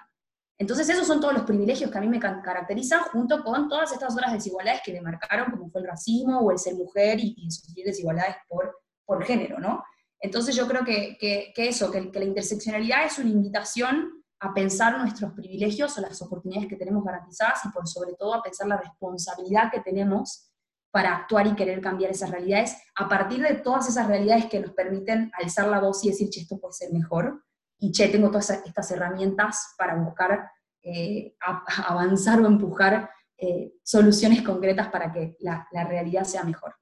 Entonces 0.58 0.88
esos 0.88 1.06
son 1.06 1.20
todos 1.20 1.34
los 1.34 1.42
privilegios 1.42 1.90
que 1.90 1.98
a 1.98 2.00
mí 2.00 2.08
me 2.08 2.20
caracterizan, 2.20 3.02
junto 3.12 3.42
con 3.42 3.68
todas 3.68 3.92
estas 3.92 4.12
otras 4.12 4.32
desigualdades 4.32 4.82
que 4.84 4.92
demarcaron, 4.92 5.50
como 5.50 5.70
fue 5.70 5.80
el 5.80 5.88
racismo 5.88 6.40
o 6.40 6.50
el 6.50 6.58
ser 6.58 6.74
mujer 6.74 7.18
y, 7.18 7.34
y 7.36 7.50
sufrir 7.50 7.86
desigualdades 7.86 8.36
por, 8.48 8.76
por 9.04 9.24
género, 9.24 9.58
¿no? 9.58 9.82
Entonces 10.22 10.54
yo 10.54 10.68
creo 10.68 10.84
que, 10.84 11.52
eso, 11.56 11.90
que, 11.90 12.10
la 12.14 12.24
interseccionalidad 12.24 13.04
es 13.04 13.18
una 13.18 13.30
invitación 13.30 14.24
a 14.38 14.54
pensar 14.54 14.96
nuestros 14.98 15.32
privilegios 15.32 15.98
o 15.98 16.00
las 16.00 16.22
oportunidades 16.22 16.68
que 16.68 16.76
tenemos 16.76 17.04
garantizadas 17.04 17.64
y 17.64 17.70
por 17.70 17.88
sobre 17.88 18.14
todo 18.14 18.34
a 18.34 18.42
pensar 18.42 18.68
la 18.68 18.76
responsabilidad 18.76 19.70
que 19.72 19.80
tenemos 19.80 20.48
para 20.92 21.16
actuar 21.16 21.48
y 21.48 21.56
querer 21.56 21.80
cambiar 21.80 22.12
esas 22.12 22.30
realidades 22.30 22.76
a 22.94 23.08
partir 23.08 23.42
de 23.42 23.54
todas 23.54 23.88
esas 23.88 24.06
realidades 24.06 24.46
que 24.46 24.60
nos 24.60 24.72
permiten 24.72 25.32
alzar 25.40 25.66
la 25.68 25.80
voz 25.80 26.04
y 26.04 26.10
decir, 26.10 26.28
che, 26.30 26.42
esto 26.42 26.60
puede 26.60 26.74
ser 26.74 26.92
mejor, 26.92 27.42
y 27.82 27.92
che, 27.92 28.08
tengo 28.08 28.28
todas 28.28 28.50
estas 28.50 28.90
herramientas 28.90 29.74
para 29.76 29.94
buscar 29.96 30.50
eh, 30.82 31.36
avanzar 31.88 32.40
o 32.40 32.46
empujar 32.46 33.10
eh, 33.36 33.72
soluciones 33.82 34.42
concretas 34.42 34.88
para 34.88 35.12
que 35.12 35.36
la 35.40 35.84
realidad 35.88 36.24
sea 36.24 36.44
mejor. 36.44 36.74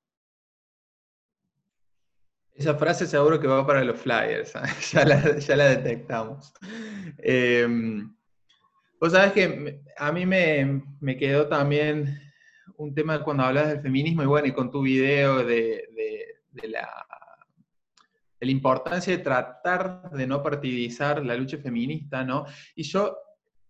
Esa 2.52 2.74
frase 2.74 3.06
seguro 3.06 3.40
que 3.40 3.46
va 3.46 3.66
para 3.66 3.82
los 3.82 3.98
flyers, 3.98 4.52
ya, 4.92 5.04
la, 5.56 5.68
detectamos. 5.68 6.52
Eh, 7.18 7.66
Vos 9.00 9.12
sabés 9.12 9.32
que 9.32 9.80
a 9.96 10.12
mí 10.12 10.26
me, 10.26 11.16
quedó 11.18 11.48
también 11.48 12.20
un 12.76 12.94
tema 12.94 13.24
cuando 13.24 13.44
hablas 13.44 13.68
del 13.68 13.80
feminismo 13.80 14.22
y 14.22 14.26
bueno, 14.26 14.46
y 14.46 14.52
con 14.52 14.70
tu 14.70 14.82
video 14.82 15.42
de, 15.42 15.88
la, 16.64 16.86
importancia 18.48 19.16
de 19.16 19.22
tratar 19.22 20.10
de 20.10 20.26
no 20.26 20.42
partidizar 20.42 21.24
la 21.24 21.36
lucha 21.36 21.58
feminista, 21.58 22.24
¿no? 22.24 22.46
Y 22.74 22.84
yo, 22.84 23.16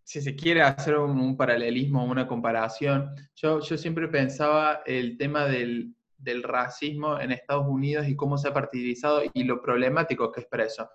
si 0.04 0.20
se 0.20 0.36
quiere 0.36 0.62
hacer 0.62 0.96
un, 0.96 1.36
paralelismo, 1.36 2.04
una 2.04 2.26
comparación, 2.26 3.12
yo, 3.34 3.60
yo 3.60 3.76
siempre 3.76 4.06
pensaba 4.08 4.82
el 4.86 5.18
tema 5.18 5.46
del, 5.46 5.94
del 6.16 6.42
racismo 6.42 7.18
en 7.18 7.32
Estados 7.32 7.66
Unidos 7.66 8.06
y 8.06 8.14
cómo 8.14 8.38
se 8.38 8.48
ha 8.48 8.54
partidizado 8.54 9.22
y 9.34 9.44
lo 9.44 9.60
problemático 9.60 10.30
que 10.30 10.40
es 10.40 10.46
preso. 10.46 10.88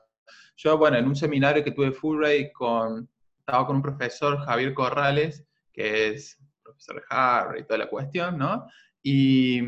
Yo, 0.56 0.78
bueno, 0.78 0.98
en 0.98 1.08
un 1.08 1.16
seminario 1.16 1.64
que 1.64 1.72
tuve 1.72 1.92
Fulbright 1.92 2.54
con, 2.54 3.10
estaba 3.40 3.68
con 3.68 3.78
un 3.78 3.82
profesor, 3.82 4.38
Javier 4.40 4.74
Corrales, 4.74 5.46
que 5.74 6.08
es 6.08 6.40
profesor 6.64 6.96
de 6.96 7.02
Harvard 7.10 7.60
y 7.60 7.64
toda 7.64 7.80
la 7.80 7.90
cuestión, 7.90 8.38
¿no? 8.38 8.66
Y, 9.04 9.62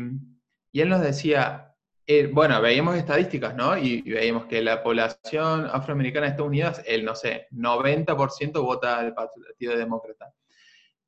y 0.72 0.80
él 0.80 0.88
nos 0.88 1.02
decía, 1.02 1.67
eh, 2.10 2.26
bueno, 2.32 2.58
veíamos 2.62 2.96
estadísticas, 2.96 3.54
¿no? 3.54 3.76
Y, 3.76 4.00
veíamos 4.00 4.46
que 4.46 4.62
la 4.62 4.82
población 4.82 5.68
afroamericana 5.70 6.24
de 6.24 6.30
Estados 6.30 6.48
Unidos, 6.48 6.80
el, 6.86 7.04
no 7.04 7.14
sé, 7.14 7.48
90% 7.52 8.62
vota 8.62 8.98
al 8.98 9.12
Partido 9.12 9.76
Demócrata 9.76 10.32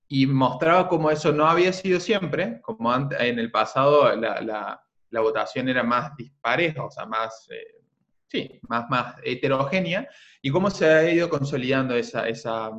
y 0.09 0.27
mostraba 0.27 0.89
cómo 0.89 1.11
eso 1.11 1.33
no 1.33 1.47
había 1.47 1.73
sido 1.73 2.01
siempre, 2.01 2.61
como 2.61 2.93
antes, 2.93 3.19
en 3.19 3.39
el 3.39 3.51
pasado 3.51 4.15
la, 4.15 4.43
la, 4.43 5.21
votación 5.23 5.71
era 5.71 5.83
más 5.83 6.15
dispareja, 6.17 6.85
o 6.85 6.91
sea, 6.91 7.07
más, 7.07 7.49
eh, 7.51 7.81
sí, 8.27 8.61
más, 8.69 8.91
más 8.91 9.15
heterogénea, 9.23 10.07
y 10.43 10.51
cómo 10.51 10.69
se 10.69 10.85
ha 10.85 11.11
ido 11.11 11.31
consolidando 11.31 11.95
esa, 11.95 12.29
esa, 12.29 12.73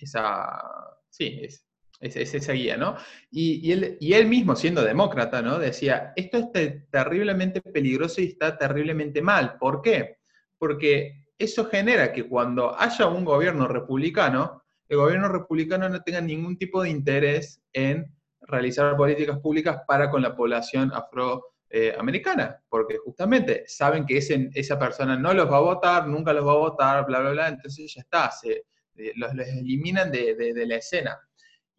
esa 0.00 0.62
sí, 1.10 1.40
es, 1.42 1.67
es, 2.00 2.34
esa 2.34 2.52
guía, 2.52 2.76
¿no? 2.76 2.96
Y, 3.30 3.72
él, 3.72 4.26
mismo, 4.26 4.54
siendo 4.56 4.82
demócrata, 4.82 5.42
¿no? 5.42 5.58
Decía, 5.58 6.12
esto 6.16 6.50
es 6.54 6.90
terriblemente 6.90 7.60
peligroso 7.60 8.20
y 8.20 8.26
está 8.26 8.56
terriblemente 8.56 9.22
mal. 9.22 9.56
¿Por 9.58 9.82
qué? 9.82 10.18
Porque 10.58 11.26
eso 11.38 11.66
genera 11.66 12.12
que 12.12 12.24
cuando 12.24 12.78
haya 12.78 13.06
un 13.06 13.24
gobierno 13.24 13.68
republicano, 13.68 14.64
el 14.88 14.96
gobierno 14.96 15.28
republicano 15.28 15.88
no 15.88 16.02
tenga 16.02 16.20
ningún 16.20 16.56
tipo 16.56 16.82
de 16.82 16.90
interés 16.90 17.62
en 17.72 18.14
realizar 18.40 18.96
políticas 18.96 19.38
públicas 19.40 19.82
para 19.86 20.10
con 20.10 20.22
la 20.22 20.34
población 20.34 20.92
afroamericana, 20.94 22.62
porque 22.68 22.96
justamente 22.98 23.64
saben 23.66 24.06
que 24.06 24.18
esa 24.18 24.78
persona 24.78 25.16
no 25.16 25.34
los 25.34 25.50
va 25.50 25.58
a 25.58 25.60
votar, 25.60 26.08
nunca 26.08 26.32
los 26.32 26.46
va 26.46 26.52
a 26.52 26.56
votar, 26.56 27.06
bla, 27.06 27.20
bla, 27.20 27.30
bla, 27.32 27.48
entonces 27.48 27.92
ya 27.92 28.00
está, 28.00 28.30
se, 28.30 28.64
eh, 28.96 29.12
los, 29.16 29.32
eliminan 29.32 30.10
de 30.10 30.64
la 30.66 30.76
escena. 30.76 31.18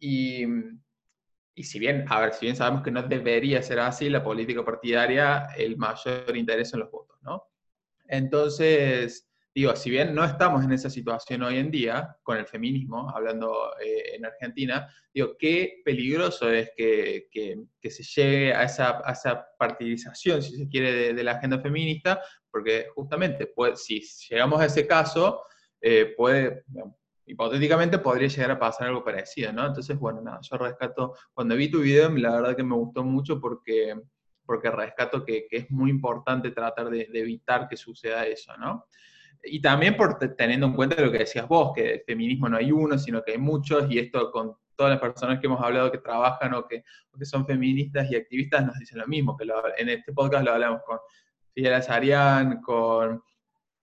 Y, 0.00 0.44
y 1.54 1.64
si 1.64 1.78
bien, 1.78 2.06
a 2.08 2.20
ver, 2.20 2.32
si 2.32 2.46
bien 2.46 2.56
sabemos 2.56 2.82
que 2.82 2.90
no 2.90 3.02
debería 3.02 3.62
ser 3.62 3.80
así, 3.80 4.08
la 4.08 4.24
política 4.24 4.64
partidaria, 4.64 5.48
el 5.56 5.76
mayor 5.76 6.36
interés 6.36 6.72
en 6.72 6.80
los 6.80 6.90
votos, 6.90 7.18
¿no? 7.22 7.44
Entonces, 8.08 9.30
digo, 9.54 9.74
si 9.76 9.90
bien 9.90 10.14
no 10.14 10.24
estamos 10.24 10.64
en 10.64 10.72
esa 10.72 10.88
situación 10.88 11.42
hoy 11.42 11.58
en 11.58 11.70
día, 11.70 12.16
con 12.22 12.38
el 12.38 12.46
feminismo, 12.46 13.10
hablando 13.10 13.72
eh, 13.78 14.14
en 14.16 14.24
Argentina, 14.24 14.92
digo, 15.12 15.36
qué 15.38 15.82
peligroso 15.84 16.50
es 16.50 16.70
que, 16.76 17.28
que, 17.30 17.90
se 17.90 18.02
llegue 18.02 18.54
a 18.54 18.64
esa, 18.64 19.02
a 19.04 19.12
esa, 19.12 19.46
partidización, 19.58 20.42
si 20.42 20.56
se 20.56 20.68
quiere, 20.68 21.12
de, 21.12 21.24
la 21.24 21.32
agenda 21.32 21.60
feminista, 21.60 22.22
porque 22.50 22.86
justamente, 22.94 23.46
pues, 23.48 23.84
si 23.84 24.00
llegamos 24.30 24.60
a 24.60 24.66
ese 24.66 24.86
caso, 24.86 25.42
eh, 25.80 26.14
puede, 26.16 26.64
hipotéticamente 27.30 27.98
podría 28.00 28.26
llegar 28.26 28.50
a 28.50 28.58
pasar 28.58 28.88
algo 28.88 29.04
parecido, 29.04 29.52
¿no? 29.52 29.64
Entonces, 29.64 29.96
bueno, 29.96 30.20
nada, 30.20 30.40
yo 30.42 30.56
rescato, 30.56 31.14
cuando 31.32 31.54
vi 31.54 31.70
tu 31.70 31.80
video, 31.80 32.10
la 32.10 32.32
verdad 32.32 32.56
que 32.56 32.64
me 32.64 32.74
gustó 32.74 33.04
mucho 33.04 33.40
porque, 33.40 33.94
porque 34.44 34.68
rescato 34.68 35.24
que, 35.24 35.46
es 35.48 35.70
muy 35.70 35.90
importante 35.90 36.50
tratar 36.50 36.90
de, 36.90 37.08
evitar 37.14 37.68
que 37.68 37.76
suceda 37.76 38.26
eso, 38.26 38.56
¿no? 38.56 38.86
Y 39.44 39.60
también 39.60 39.96
por 39.96 40.18
teniendo 40.36 40.66
en 40.66 40.74
cuenta 40.74 41.00
lo 41.00 41.12
que 41.12 41.18
decías 41.18 41.46
vos, 41.46 41.72
que 41.74 41.94
el 41.94 42.02
feminismo 42.04 42.48
no 42.48 42.56
hay 42.56 42.72
uno, 42.72 42.98
sino 42.98 43.22
que 43.22 43.32
hay 43.32 43.38
muchos, 43.38 43.88
y 43.90 44.00
esto 44.00 44.32
con 44.32 44.56
todas 44.74 44.90
las 44.90 45.00
personas 45.00 45.38
que 45.38 45.46
hemos 45.46 45.62
hablado 45.62 45.92
que 45.92 45.98
trabajan 45.98 46.52
o 46.54 46.66
que, 46.66 46.82
que 47.16 47.24
son 47.24 47.46
feministas 47.46 48.10
y 48.10 48.16
activistas 48.16 48.66
nos 48.66 48.76
dicen 48.76 48.98
lo 48.98 49.06
mismo, 49.06 49.36
que 49.36 49.46
en 49.78 49.88
este 49.88 50.12
podcast 50.12 50.44
lo 50.44 50.52
hablamos 50.52 50.80
con 50.84 50.98
Fidel 51.54 51.74
Azarian, 51.74 52.60
con 52.60 53.22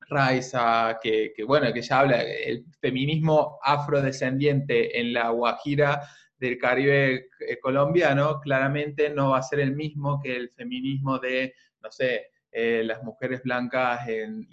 Raiza, 0.09 0.99
que, 1.01 1.33
bueno, 1.45 1.71
que 1.73 1.81
ya 1.81 1.99
habla, 1.99 2.21
el 2.21 2.65
feminismo 2.79 3.59
afrodescendiente 3.63 4.99
en 4.99 5.13
la 5.13 5.29
Guajira 5.29 6.01
del 6.37 6.57
Caribe 6.57 7.29
eh, 7.39 7.59
colombiano 7.59 8.39
claramente 8.39 9.09
no 9.09 9.31
va 9.31 9.39
a 9.39 9.43
ser 9.43 9.59
el 9.59 9.75
mismo 9.75 10.21
que 10.21 10.35
el 10.35 10.51
feminismo 10.51 11.17
de, 11.19 11.53
no 11.81 11.91
sé, 11.91 12.27
eh, 12.51 12.83
las 12.85 13.03
mujeres 13.03 13.41
blancas 13.43 14.07
en, 14.07 14.47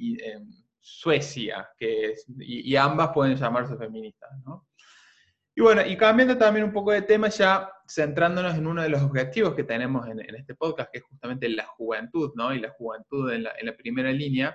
Suecia, 0.86 1.70
que 1.78 2.12
y, 2.40 2.76
ambas 2.76 3.08
pueden 3.14 3.36
llamarse 3.36 3.74
feministas, 3.74 4.30
¿no? 4.44 4.66
Y 5.54 5.62
bueno, 5.62 5.80
y 5.86 5.96
cambiando 5.96 6.36
también 6.36 6.66
un 6.66 6.74
poco 6.74 6.92
de 6.92 7.00
tema, 7.00 7.28
ya 7.28 7.70
centrándonos 7.88 8.54
en 8.56 8.66
uno 8.66 8.82
de 8.82 8.90
los 8.90 9.00
objetivos 9.00 9.54
que 9.54 9.64
tenemos 9.64 10.06
en, 10.08 10.20
este 10.34 10.54
podcast, 10.54 10.90
que 10.92 10.98
es 10.98 11.04
justamente 11.04 11.48
la 11.48 11.64
juventud, 11.64 12.32
¿no? 12.34 12.52
Y 12.52 12.60
la 12.60 12.68
juventud 12.68 13.32
en 13.32 13.44
la, 13.44 13.52
en 13.58 13.64
la 13.64 13.74
primera 13.74 14.12
línea 14.12 14.54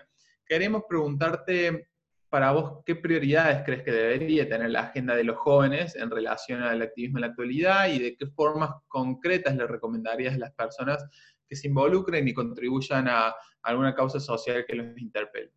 queremos 0.50 0.84
preguntarte 0.90 1.88
para 2.28 2.52
vos 2.52 2.84
qué 2.86 2.96
prioridades 2.96 3.64
crees 3.64 3.84
que 3.84 3.92
debería 3.92 4.50
tener 4.50 4.72
la 4.72 4.82
agenda 4.82 5.16
de 5.16 5.24
los 5.24 5.38
jóvenes 5.38 5.96
en 5.96 6.10
relación 6.10 6.62
al 6.64 6.82
activismo 6.82 7.18
en 7.18 7.22
la 7.22 7.28
actualidad 7.28 7.88
y 7.88 8.00
de 8.00 8.18
qué 8.18 8.26
formas 8.28 8.72
concretas 8.88 9.56
le 9.56 9.68
recomendarías 9.68 10.34
a 10.34 10.40
las 10.40 10.52
personas 10.54 11.06
que 11.48 11.56
se 11.56 11.68
involucren 11.68 12.28
y 12.28 12.34
contribuyan 12.34 13.08
a 13.08 13.34
alguna 13.62 13.96
causa 13.96 14.20
social 14.20 14.66
que 14.68 14.76
los 14.76 14.98
interpele. 14.98 15.52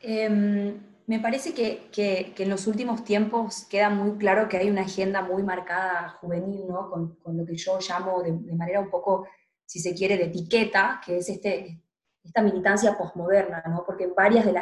Em, 0.00 0.80
me 1.06 1.18
parece 1.18 1.54
que, 1.54 2.34
en 2.36 2.50
los 2.50 2.66
últimos 2.66 3.04
tiempos 3.04 3.66
queda 3.70 3.88
muy 3.88 4.18
claro 4.18 4.48
que 4.48 4.58
hay 4.58 4.68
una 4.68 4.82
agenda 4.82 5.22
muy 5.22 5.42
marcada 5.42 6.10
juvenil, 6.20 6.66
¿no? 6.68 6.90
con, 6.90 7.36
lo 7.36 7.46
que 7.46 7.56
yo 7.56 7.78
llamo 7.78 8.22
de 8.22 8.32
manera 8.54 8.80
un 8.80 8.90
poco 8.90 9.26
si 9.66 9.80
se 9.80 9.94
quiere, 9.94 10.16
de 10.16 10.24
etiqueta, 10.24 11.00
que 11.04 11.18
es 11.18 11.28
este, 11.28 11.80
esta 12.22 12.42
militancia 12.42 12.96
posmoderna, 12.96 13.62
¿no? 13.68 13.84
porque 13.84 14.06
varias 14.06 14.44
de, 14.44 14.52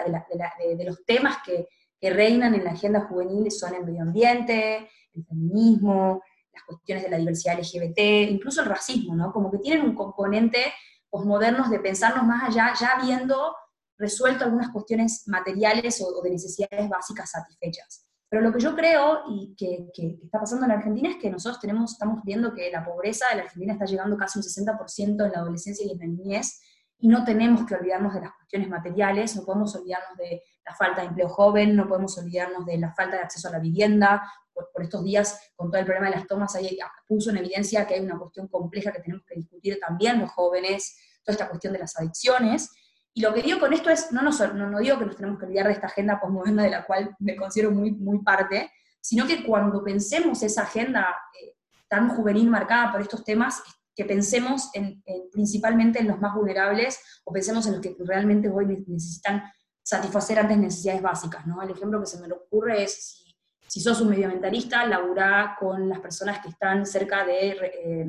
de, 0.77 0.85
los 0.85 1.05
temas 1.05 1.39
que, 1.45 1.69
reinan 2.05 2.53
en 2.57 2.65
la 2.65 2.73
agenda 2.73 3.03
juvenil 3.03 3.49
son 3.53 3.77
el 3.77 3.85
medio 3.85 4.03
ambiente, 4.03 4.89
el 5.15 5.25
feminismo, 5.25 6.21
las 6.53 6.65
cuestiones 6.65 7.05
de 7.05 7.11
la 7.11 7.17
diversidad 7.17 7.57
LGBT, 7.57 8.29
incluso 8.29 8.61
el 8.61 8.69
racismo, 8.69 9.15
¿no? 9.15 9.33
como 9.33 9.53
que 9.53 9.59
tienen 9.59 9.87
un 9.87 9.95
componente 9.95 10.73
posmodernos 11.09 11.71
de 11.71 11.79
pensarnos 11.79 12.25
más 12.25 12.49
allá, 12.49 12.73
ya 12.79 12.99
habiendo 12.99 13.55
resuelto 13.99 14.45
algunas 14.45 14.71
cuestiones 14.71 15.23
materiales 15.29 16.03
o 16.03 16.21
de 16.23 16.31
necesidades 16.31 16.89
básicas 16.89 17.31
satisfechas. 17.31 18.05
Pero 18.33 18.45
lo 18.45 18.51
que 18.51 18.61
yo 18.61 18.75
creo 18.75 19.25
y 19.29 19.55
que, 19.57 19.91
está 20.25 20.41
pasando 20.41 20.65
en 20.65 20.71
la 20.71 20.77
Argentina 20.77 21.11
es 21.11 21.17
que 21.17 21.29
nosotros 21.29 21.61
tenemos, 21.61 21.93
estamos 21.93 22.23
viendo 22.25 22.55
que 22.55 22.71
la 22.71 22.83
pobreza 22.83 23.27
de 23.29 23.37
la 23.37 23.43
Argentina 23.43 23.75
está 23.75 23.85
llegando 23.85 24.17
casi 24.17 24.39
un 24.39 24.43
60% 24.43 25.27
en 25.27 25.33
la 25.33 25.39
adolescencia 25.41 25.85
y 25.85 25.91
en 25.91 25.99
la 25.99 26.07
niñez, 26.07 26.59
y 26.99 27.09
no 27.09 27.25
tenemos 27.25 27.67
que 27.67 27.75
olvidarnos 27.75 28.15
de 28.15 28.23
las 28.23 28.33
cuestiones 28.33 28.71
materiales, 28.71 29.37
no 29.37 29.45
podemos 29.45 29.77
olvidarnos 29.77 30.17
de 30.17 30.43
la 30.65 30.75
falta 30.75 31.03
de 31.03 31.09
empleo 31.09 31.29
joven, 31.29 31.77
no 31.77 31.87
podemos 31.87 32.17
olvidarnos 32.17 32.65
de 32.65 32.79
la 32.79 32.95
falta 32.95 33.17
de 33.17 33.23
acceso 33.25 33.49
a 33.49 33.53
la 33.53 33.59
vivienda. 33.59 34.23
Por, 34.55 34.71
por 34.73 34.83
estos 34.83 35.05
días, 35.05 35.53
con 35.55 35.71
todo 35.71 35.81
el 35.81 35.85
problema 35.85 36.09
de 36.09 36.17
las 36.17 36.27
tomas, 36.27 36.55
ahí 36.55 36.79
puso 37.07 37.29
en 37.29 37.37
evidencia 37.37 37.87
que 37.87 37.95
hay 37.95 38.01
una 38.01 38.19
cuestión 38.19 38.49
compleja 38.49 38.93
que 38.93 39.01
tenemos 39.01 39.27
que 39.27 39.35
discutir 39.35 39.79
también 39.79 40.19
los 40.19 40.31
jóvenes, 40.31 40.97
toda 41.23 41.35
esta 41.35 41.51
cuestión 41.51 41.75
de 41.75 41.81
las 41.81 41.99
adicciones. 41.99 42.71
Y 43.15 43.21
lo 43.21 43.35
que 43.35 43.43
digo 43.43 43.61
con 43.61 43.73
esto 43.73 43.91
es, 43.91 44.11
no, 44.13 44.23
no, 44.23 44.71
no 44.71 44.79
digo 44.79 44.99
que 44.99 45.05
nos 45.05 45.17
tenemos 45.17 45.39
que 45.39 45.47
olvidar 45.47 45.67
de 45.67 45.73
esta 45.73 45.87
agenda 45.87 46.19
postmoderna 46.19 46.63
de 46.63 46.71
la 46.71 46.87
cual 46.87 47.15
me 47.19 47.37
considero 47.37 47.71
muy, 47.71 47.93
muy 47.93 48.23
parte, 48.23 48.71
sino 49.01 49.27
que 49.27 49.45
cuando 49.45 49.83
pensemos 49.85 50.43
esa 50.43 50.63
agenda 50.63 51.15
eh, 51.41 51.57
tan 51.89 52.09
juvenil 52.09 52.49
marcada 52.49 52.91
por 52.91 53.03
estos 53.03 53.25
temas, 53.25 53.63
que 53.95 54.05
pensemos 54.07 54.71
en, 54.73 55.03
principalmente 55.31 55.99
en 56.01 56.09
los 56.09 56.19
más 56.19 56.35
vulnerables 56.35 56.99
o 57.25 57.33
pensemos 57.33 57.67
en 57.67 57.73
los 57.73 57.83
que 57.83 57.95
realmente 58.01 58.49
hoy 58.49 58.65
necesitan 58.67 59.43
satisfacer 59.83 60.39
antes 60.39 60.57
necesidades 60.57 61.03
básicas. 61.03 61.47
¿no? 61.47 61.61
El 61.61 61.71
ejemplo 61.71 62.01
que 62.01 62.07
se 62.07 62.19
me 62.19 62.33
ocurre 62.33 62.85
es 62.85 62.95
si, 63.19 63.35
si 63.69 63.81
sos 63.81 64.01
un 64.01 64.09
medioambientalista, 64.09 64.87
laburá 64.87 65.57
con 65.59 65.89
las 65.91 66.01
personas 66.01 66.41
que 66.41 66.49
están 66.49 66.87
cerca 66.87 67.27
de, 67.27 67.51
eh, 67.51 68.07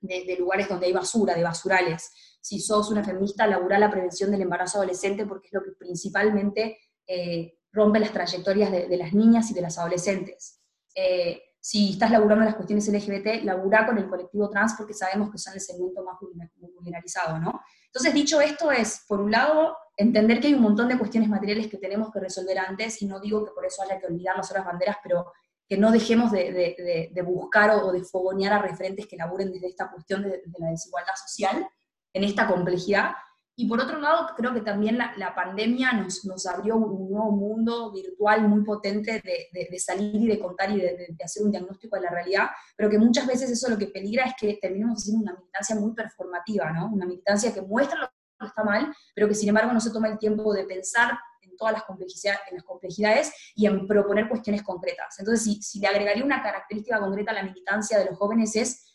de, 0.00 0.24
de 0.24 0.36
lugares 0.36 0.68
donde 0.68 0.86
hay 0.86 0.92
basura, 0.92 1.34
de 1.34 1.42
basurales 1.42 2.10
si 2.46 2.60
sos 2.60 2.92
una 2.92 3.02
feminista, 3.02 3.44
laburar 3.44 3.80
la 3.80 3.90
prevención 3.90 4.30
del 4.30 4.42
embarazo 4.42 4.78
adolescente 4.78 5.26
porque 5.26 5.48
es 5.48 5.52
lo 5.52 5.64
que 5.64 5.72
principalmente 5.72 6.78
eh, 7.04 7.58
rompe 7.72 7.98
las 7.98 8.12
trayectorias 8.12 8.70
de, 8.70 8.96
las 8.96 9.12
niñas 9.12 9.50
y 9.50 9.54
de 9.54 9.62
las 9.62 9.78
adolescentes. 9.78 10.60
Eh, 10.94 11.42
si 11.60 11.94
estás 11.94 12.12
laburando 12.12 12.44
las 12.44 12.54
cuestiones 12.54 12.86
LGBT, 12.86 13.42
laburá 13.42 13.84
con 13.84 13.98
el 13.98 14.08
colectivo 14.08 14.48
trans 14.48 14.74
porque 14.78 14.94
sabemos 14.94 15.32
que 15.32 15.38
son 15.38 15.54
el 15.54 15.60
segmento 15.60 16.04
más 16.04 16.18
vulneralizado, 16.20 17.40
¿no? 17.40 17.62
Entonces, 17.86 18.14
dicho 18.14 18.40
esto 18.40 18.70
es, 18.70 19.04
por 19.08 19.20
un 19.20 19.32
lado, 19.32 19.76
entender 19.96 20.38
que 20.38 20.46
hay 20.46 20.54
un 20.54 20.62
montón 20.62 20.86
de 20.86 20.98
cuestiones 20.98 21.28
materiales 21.28 21.66
que 21.66 21.78
tenemos 21.78 22.12
que 22.12 22.20
resolver 22.20 22.60
antes, 22.60 23.02
y 23.02 23.06
no 23.06 23.18
digo 23.18 23.44
que 23.44 23.50
por 23.50 23.66
eso 23.66 23.82
haya 23.82 23.98
que 23.98 24.06
olvidar 24.06 24.36
las 24.36 24.48
otras 24.52 24.64
banderas, 24.64 24.98
pero 25.02 25.32
que 25.68 25.76
no 25.76 25.90
dejemos 25.90 26.30
de, 26.30 27.22
buscar 27.24 27.70
o, 27.70 27.92
de 27.92 28.04
fogonear 28.04 28.52
a 28.52 28.62
referentes 28.62 29.06
que 29.06 29.16
laburen 29.16 29.52
desde 29.52 29.68
esta 29.68 29.90
cuestión 29.90 30.22
de, 30.22 30.42
la 30.58 30.70
desigualdad 30.70 31.14
social, 31.26 31.68
en 32.12 32.24
esta 32.24 32.46
complejidad. 32.46 33.12
Y 33.58 33.66
por 33.66 33.80
otro 33.80 33.98
lado, 33.98 34.28
creo 34.36 34.52
que 34.52 34.60
también 34.60 34.98
la, 34.98 35.34
pandemia 35.34 35.92
nos, 35.92 36.24
nos, 36.26 36.46
abrió 36.46 36.76
un 36.76 37.10
nuevo 37.10 37.32
mundo 37.32 37.90
virtual 37.90 38.46
muy 38.48 38.62
potente 38.62 39.22
de, 39.22 39.68
de, 39.70 39.78
salir 39.78 40.14
y 40.14 40.26
de 40.26 40.38
contar 40.38 40.70
y 40.70 40.80
de, 40.80 41.16
hacer 41.24 41.42
un 41.42 41.50
diagnóstico 41.50 41.96
de 41.96 42.02
la 42.02 42.10
realidad, 42.10 42.48
pero 42.76 42.90
que 42.90 42.98
muchas 42.98 43.26
veces 43.26 43.50
eso 43.50 43.70
lo 43.70 43.78
que 43.78 43.86
peligra 43.86 44.24
es 44.24 44.34
que 44.38 44.58
terminemos 44.60 44.98
haciendo 44.98 45.22
una 45.22 45.34
militancia 45.34 45.74
muy 45.76 45.94
performativa, 45.94 46.70
¿no? 46.70 46.90
Una 46.92 47.06
militancia 47.06 47.52
que 47.52 47.62
muestra 47.62 47.98
lo 47.98 48.08
que 48.08 48.46
está 48.46 48.62
mal, 48.62 48.94
pero 49.14 49.26
que 49.26 49.34
sin 49.34 49.48
embargo 49.48 49.72
no 49.72 49.80
se 49.80 49.90
toma 49.90 50.08
el 50.08 50.18
tiempo 50.18 50.52
de 50.52 50.64
pensar 50.64 51.12
en 51.12 51.16
todas 51.56 51.72
las 51.72 51.84
complejidades, 51.84 52.40
las 52.52 52.62
complejidades 52.62 53.32
y 53.54 53.66
en 53.66 53.86
proponer 53.86 54.28
cuestiones 54.28 54.62
concretas. 54.62 55.18
Entonces, 55.18 55.44
si, 55.44 55.62
si 55.62 55.80
le 55.80 55.88
agregaría 55.88 56.24
una 56.24 56.42
característica 56.42 57.00
concreta 57.00 57.32
a 57.32 57.34
la 57.34 57.42
militancia 57.42 57.98
de 57.98 58.06
los 58.06 58.18
jóvenes 58.18 58.54
es 58.56 58.86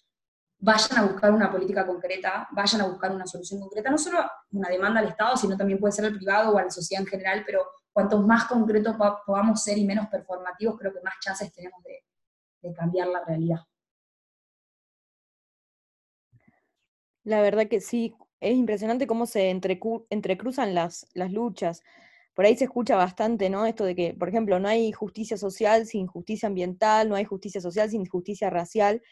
vayan 0.62 1.00
a 1.00 1.12
buscar 1.12 1.34
una 1.34 1.52
política 1.52 1.86
concreta, 1.86 2.47
vayan 2.52 2.82
a 2.82 2.88
buscar 2.88 3.12
una 3.12 3.26
solución 3.26 3.60
concreta, 3.60 3.89
no 3.89 3.97
solo 3.97 4.19
una 4.52 4.69
demanda 4.69 5.00
al 5.00 5.08
Estado, 5.08 5.36
sino 5.36 5.58
también 5.58 5.80
puede 5.80 5.91
ser 5.91 6.06
al 6.06 6.15
privado 6.15 6.54
o 6.54 6.58
a 6.58 6.63
la 6.63 6.69
sociedad 6.69 7.02
en 7.02 7.08
general, 7.08 7.43
pero 7.45 7.65
cuanto 7.91 8.21
más 8.21 8.45
concretos 8.45 8.95
podamos 9.26 9.63
ser 9.63 9.80
y 9.80 9.86
menos 9.86 10.08
performativos, 10.08 10.78
creo 10.78 10.93
que 10.93 11.02
más 11.02 11.15
chances 11.19 11.52
tenemos 11.52 11.84
de, 11.84 12.74
cambiar 12.76 13.08
la 13.08 13.26
realidad. 13.26 13.60
La 17.24 17.41
verdad 17.41 17.67
que 17.67 17.82
sí, 17.82 18.15
es 18.39 18.56
impresionante 18.56 19.08
cómo 19.08 19.26
se 19.26 19.50
entrecruzan 19.50 20.76
las, 20.76 21.08
las 21.15 21.32
luchas. 21.32 21.82
Por 22.41 22.47
ahí 22.47 22.58
se 22.58 22.63
escucha 22.63 22.95
bastante, 22.95 23.51
¿no? 23.51 23.67
Esto 23.67 23.86
de 23.86 23.93
que, 23.93 24.15
por 24.15 24.27
ejemplo, 24.27 24.60
no 24.60 24.67
hay 24.67 24.91
justicia 24.91 25.38
social 25.38 25.86
sin 25.86 26.08
justicia 26.08 26.47
ambiental, 26.47 27.08
no 27.08 27.13
hay 27.13 27.23
justicia 27.23 27.62
social 27.62 27.88
sin 27.91 28.04
justicia 28.08 28.49
racial. 28.49 29.04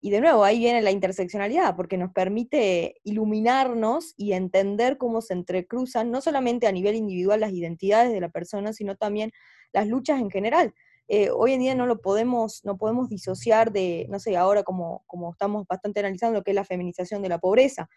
Y 0.00 0.10
de 0.10 0.20
nuevo, 0.20 0.44
ahí 0.44 0.60
viene 0.60 0.80
la 0.82 0.92
interseccionalidad, 0.92 1.74
porque 1.74 1.98
nos 1.98 2.12
permite 2.12 3.00
iluminarnos 3.02 4.14
y 4.16 4.34
entender 4.34 4.98
cómo 4.98 5.20
se 5.20 5.34
entrecruzan, 5.34 6.12
no 6.12 6.20
solamente 6.20 6.68
a 6.68 6.70
nivel 6.70 6.94
individual 6.94 7.40
las 7.40 7.50
identidades 7.50 8.12
de 8.12 8.20
la 8.20 8.28
persona, 8.28 8.72
sino 8.72 8.94
también 8.94 9.32
las 9.72 9.88
luchas 9.88 10.20
en 10.20 10.30
general. 10.30 10.72
Eh, 11.08 11.30
hoy 11.30 11.54
en 11.54 11.60
día 11.62 11.74
no 11.74 11.86
lo 11.86 12.00
podemos, 12.00 12.64
no 12.64 12.78
podemos 12.78 13.08
disociar 13.08 13.72
de, 13.72 14.06
no 14.10 14.20
sé, 14.20 14.36
ahora 14.36 14.62
como, 14.62 15.02
como 15.08 15.32
estamos 15.32 15.66
bastante 15.66 15.98
analizando 15.98 16.38
lo 16.38 16.44
que 16.44 16.52
es 16.52 16.54
la 16.54 16.64
feminización 16.64 17.20
de 17.20 17.30
la 17.30 17.40
pobreza. 17.40 17.88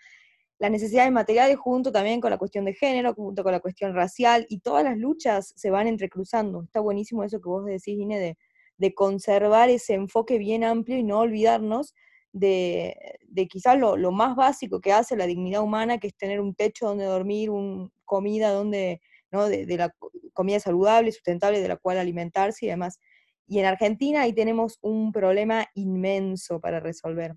Las 0.59 0.71
necesidades 0.71 1.11
materiales 1.11 1.57
junto 1.57 1.91
también 1.91 2.19
con 2.19 2.31
la 2.31 2.37
cuestión 2.37 2.65
de 2.65 2.73
género, 2.73 3.13
junto 3.13 3.43
con 3.43 3.53
la 3.53 3.61
cuestión 3.61 3.95
racial, 3.95 4.45
y 4.49 4.59
todas 4.59 4.83
las 4.83 4.97
luchas 4.97 5.53
se 5.55 5.69
van 5.69 5.87
entrecruzando. 5.87 6.63
Está 6.63 6.81
buenísimo 6.81 7.23
eso 7.23 7.39
que 7.39 7.47
vos 7.47 7.65
decís, 7.65 7.97
Ine, 7.97 8.35
de, 8.77 8.93
conservar 8.93 9.69
ese 9.69 9.93
enfoque 9.93 10.37
bien 10.37 10.63
amplio 10.63 10.97
y 10.97 11.03
no 11.03 11.19
olvidarnos 11.19 11.95
de, 12.31 12.95
de 13.27 13.47
quizás 13.47 13.77
lo, 13.77 13.97
lo, 13.97 14.11
más 14.11 14.35
básico 14.35 14.81
que 14.81 14.93
hace 14.93 15.15
la 15.15 15.27
dignidad 15.27 15.61
humana, 15.61 15.97
que 15.97 16.07
es 16.07 16.15
tener 16.15 16.39
un 16.41 16.55
techo 16.55 16.87
donde 16.87 17.05
dormir, 17.05 17.49
un, 17.49 17.91
comida 18.05 18.51
donde, 18.51 19.01
¿no? 19.31 19.47
de, 19.47 19.65
de 19.65 19.77
la 19.77 19.95
comida 20.33 20.59
saludable, 20.59 21.11
sustentable, 21.11 21.61
de 21.61 21.67
la 21.69 21.77
cual 21.77 21.97
alimentarse 21.97 22.65
y 22.65 22.69
demás. 22.69 22.99
Y 23.47 23.59
en 23.59 23.65
Argentina 23.65 24.21
ahí 24.23 24.33
tenemos 24.33 24.77
un 24.81 25.11
problema 25.11 25.67
inmenso 25.73 26.59
para 26.59 26.79
resolver. 26.79 27.35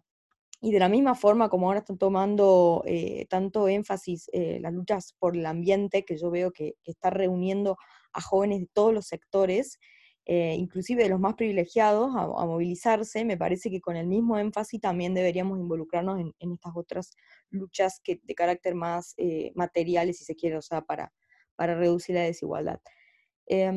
Y 0.64 0.70
de 0.70 0.78
la 0.78 0.88
misma 0.88 1.16
forma 1.16 1.48
como 1.48 1.66
ahora 1.66 1.80
están 1.80 1.98
tomando 1.98 2.84
eh, 2.86 3.26
tanto 3.28 3.66
énfasis 3.66 4.30
eh, 4.32 4.60
las 4.60 4.72
luchas 4.72 5.12
por 5.18 5.36
el 5.36 5.44
ambiente, 5.44 6.04
que 6.04 6.16
yo 6.16 6.30
veo 6.30 6.52
que, 6.52 6.76
que, 6.84 6.92
está 6.92 7.10
reuniendo 7.10 7.76
a 8.12 8.20
jóvenes 8.20 8.60
de 8.60 8.68
todos 8.72 8.94
los 8.94 9.08
sectores, 9.08 9.80
eh, 10.24 10.54
inclusive 10.56 11.02
de 11.02 11.08
los 11.08 11.18
más 11.18 11.34
privilegiados, 11.34 12.14
a, 12.14 12.22
a, 12.22 12.46
movilizarse, 12.46 13.24
me 13.24 13.36
parece 13.36 13.70
que 13.70 13.80
con 13.80 13.96
el 13.96 14.06
mismo 14.06 14.38
énfasis 14.38 14.80
también 14.80 15.14
deberíamos 15.14 15.58
involucrarnos 15.58 16.20
en, 16.20 16.52
estas 16.52 16.74
otras 16.76 17.16
luchas 17.50 18.00
que, 18.00 18.20
de 18.22 18.34
carácter 18.36 18.76
más 18.76 19.16
materiales, 19.56 20.18
si 20.18 20.24
se 20.24 20.36
quiere, 20.36 20.58
o 20.58 20.62
sea, 20.62 20.82
para, 20.82 21.12
para 21.56 21.74
reducir 21.74 22.14
la 22.14 22.22
desigualdad. 22.22 22.80
Eh, 23.48 23.68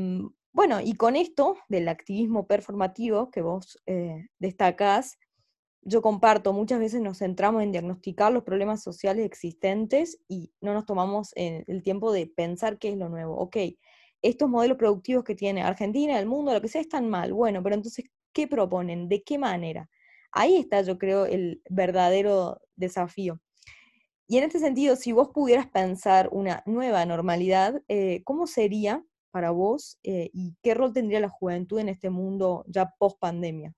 bueno, 0.54 0.80
y 0.82 0.94
con 0.94 1.16
esto 1.16 1.58
del 1.68 1.88
activismo 1.88 2.46
performativo 2.46 3.32
que 3.32 3.42
vos 3.42 3.82
destacás, 4.40 5.18
yo 5.86 6.02
comparto, 6.02 6.52
muchas 6.52 6.80
veces 6.80 7.00
nos 7.00 7.20
centramos 7.20 7.62
en 7.62 7.72
diagnosticar 7.72 8.32
los 8.32 8.44
problemas 8.44 8.82
sociales 8.82 9.24
existentes 9.24 10.20
y 10.28 10.52
no 10.60 10.74
nos 10.74 10.86
tomamos 10.86 11.32
el 11.36 11.84
tiempo 11.84 12.12
de 12.12 12.26
pensar 12.26 12.80
qué 12.80 12.90
es 12.90 12.98
lo 12.98 13.08
nuevo. 13.08 13.38
Ok, 13.38 13.58
estos 14.24 14.50
modelos 14.50 14.78
productivos 14.78 15.24
que 15.24 15.36
tiene 15.36 15.62
Argentina, 15.62 16.20
el 16.20 16.26
mundo, 16.26 16.54
lo 16.54 16.62
que 16.62 16.70
sea, 16.70 16.82
están 16.82 17.08
mal. 17.08 17.34
Bueno, 17.34 17.62
pero 17.62 17.76
entonces, 17.76 18.06
¿qué 18.34 18.48
proponen? 18.48 19.08
¿De 19.08 19.22
qué 19.24 19.38
manera? 19.38 19.88
Ahí 20.32 20.58
está, 20.58 20.82
yo 20.82 20.98
creo, 20.98 21.28
el 21.28 21.62
verdadero 21.70 22.60
desafío. 22.76 23.40
Y 24.28 24.40
en 24.40 24.46
este 24.46 24.58
sentido, 24.58 24.96
si 24.96 25.12
vos 25.12 25.30
pudieras 25.30 25.68
pensar 25.68 26.30
una 26.32 26.64
nueva 26.66 27.06
normalidad, 27.06 27.84
eh, 27.88 28.24
¿cómo 28.24 28.48
sería 28.48 29.06
para 29.30 29.52
vos 29.52 30.00
eh, 30.02 30.32
y 30.34 30.56
qué 30.64 30.74
rol 30.74 30.94
tendría 30.94 31.20
la 31.20 31.30
juventud 31.30 31.78
en 31.78 31.90
este 31.90 32.10
mundo 32.10 32.66
ya 32.68 32.92
post 32.98 33.20
pandemia? 33.20 33.76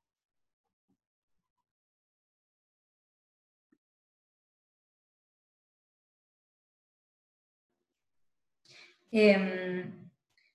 Eh, 9.12 9.86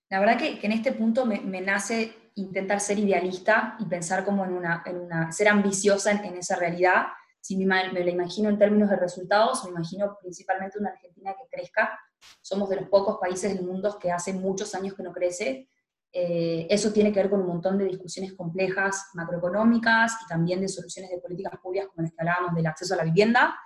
la 0.09 0.21
verdad 0.21 0.39
que, 0.39 0.59
que, 0.59 0.67
en 0.67 0.73
este 0.73 0.93
punto 0.93 1.25
me, 1.25 1.41
me, 1.41 1.61
nace 1.61 2.13
intentar 2.35 2.81
ser 2.81 2.99
idealista 2.99 3.77
y 3.79 3.87
pensar 3.87 4.25
como 4.25 4.45
en 4.45 4.53
una, 4.53 4.83
en 4.87 4.99
una 4.99 5.33
ser 5.33 5.49
ambiciosa 5.49 6.11
en, 6.13 6.25
en 6.25 6.37
esa 6.37 6.57
realidad 6.57 7.05
si 7.43 7.57
me, 7.57 7.67
me, 7.67 8.05
la 8.05 8.11
imagino 8.11 8.49
en 8.49 8.59
términos 8.59 8.89
de 8.89 8.97
resultados, 8.97 9.65
me 9.65 9.71
imagino 9.71 10.17
principalmente 10.21 10.79
una 10.79 10.91
Argentina 10.91 11.35
que 11.35 11.49
crezca. 11.51 11.99
Somos 12.41 12.71
de 12.71 12.77
los 12.77 12.89
pocos 12.89 13.19
países 13.21 13.53
del 13.53 13.67
mundo 13.67 13.99
que 13.99 14.13
hace 14.13 14.33
muchos 14.33 14.75
años 14.77 14.95
que 14.95 15.03
no 15.03 15.13
crece. 15.13 15.69
Eh, 16.13 16.69
eso 16.71 16.93
tiene 16.93 17.13
que 17.13 17.21
ver 17.21 17.29
con 17.29 17.41
un 17.41 17.49
montón 17.49 17.79
de 17.79 17.87
discusiones 17.87 18.35
complejas 18.35 19.11
macroeconómicas 19.15 20.19
y 20.25 20.29
también 20.29 20.61
de 20.61 20.69
soluciones 20.69 21.11
de 21.11 21.19
políticas 21.19 21.59
públicas, 21.61 21.89
como 21.89 22.03
las 22.03 22.13
que 22.13 22.21
hablábamos 22.21 22.55
del 22.55 22.67
acceso 22.67 22.95
a 22.95 22.99
la 22.99 23.05
vivienda. 23.05 23.57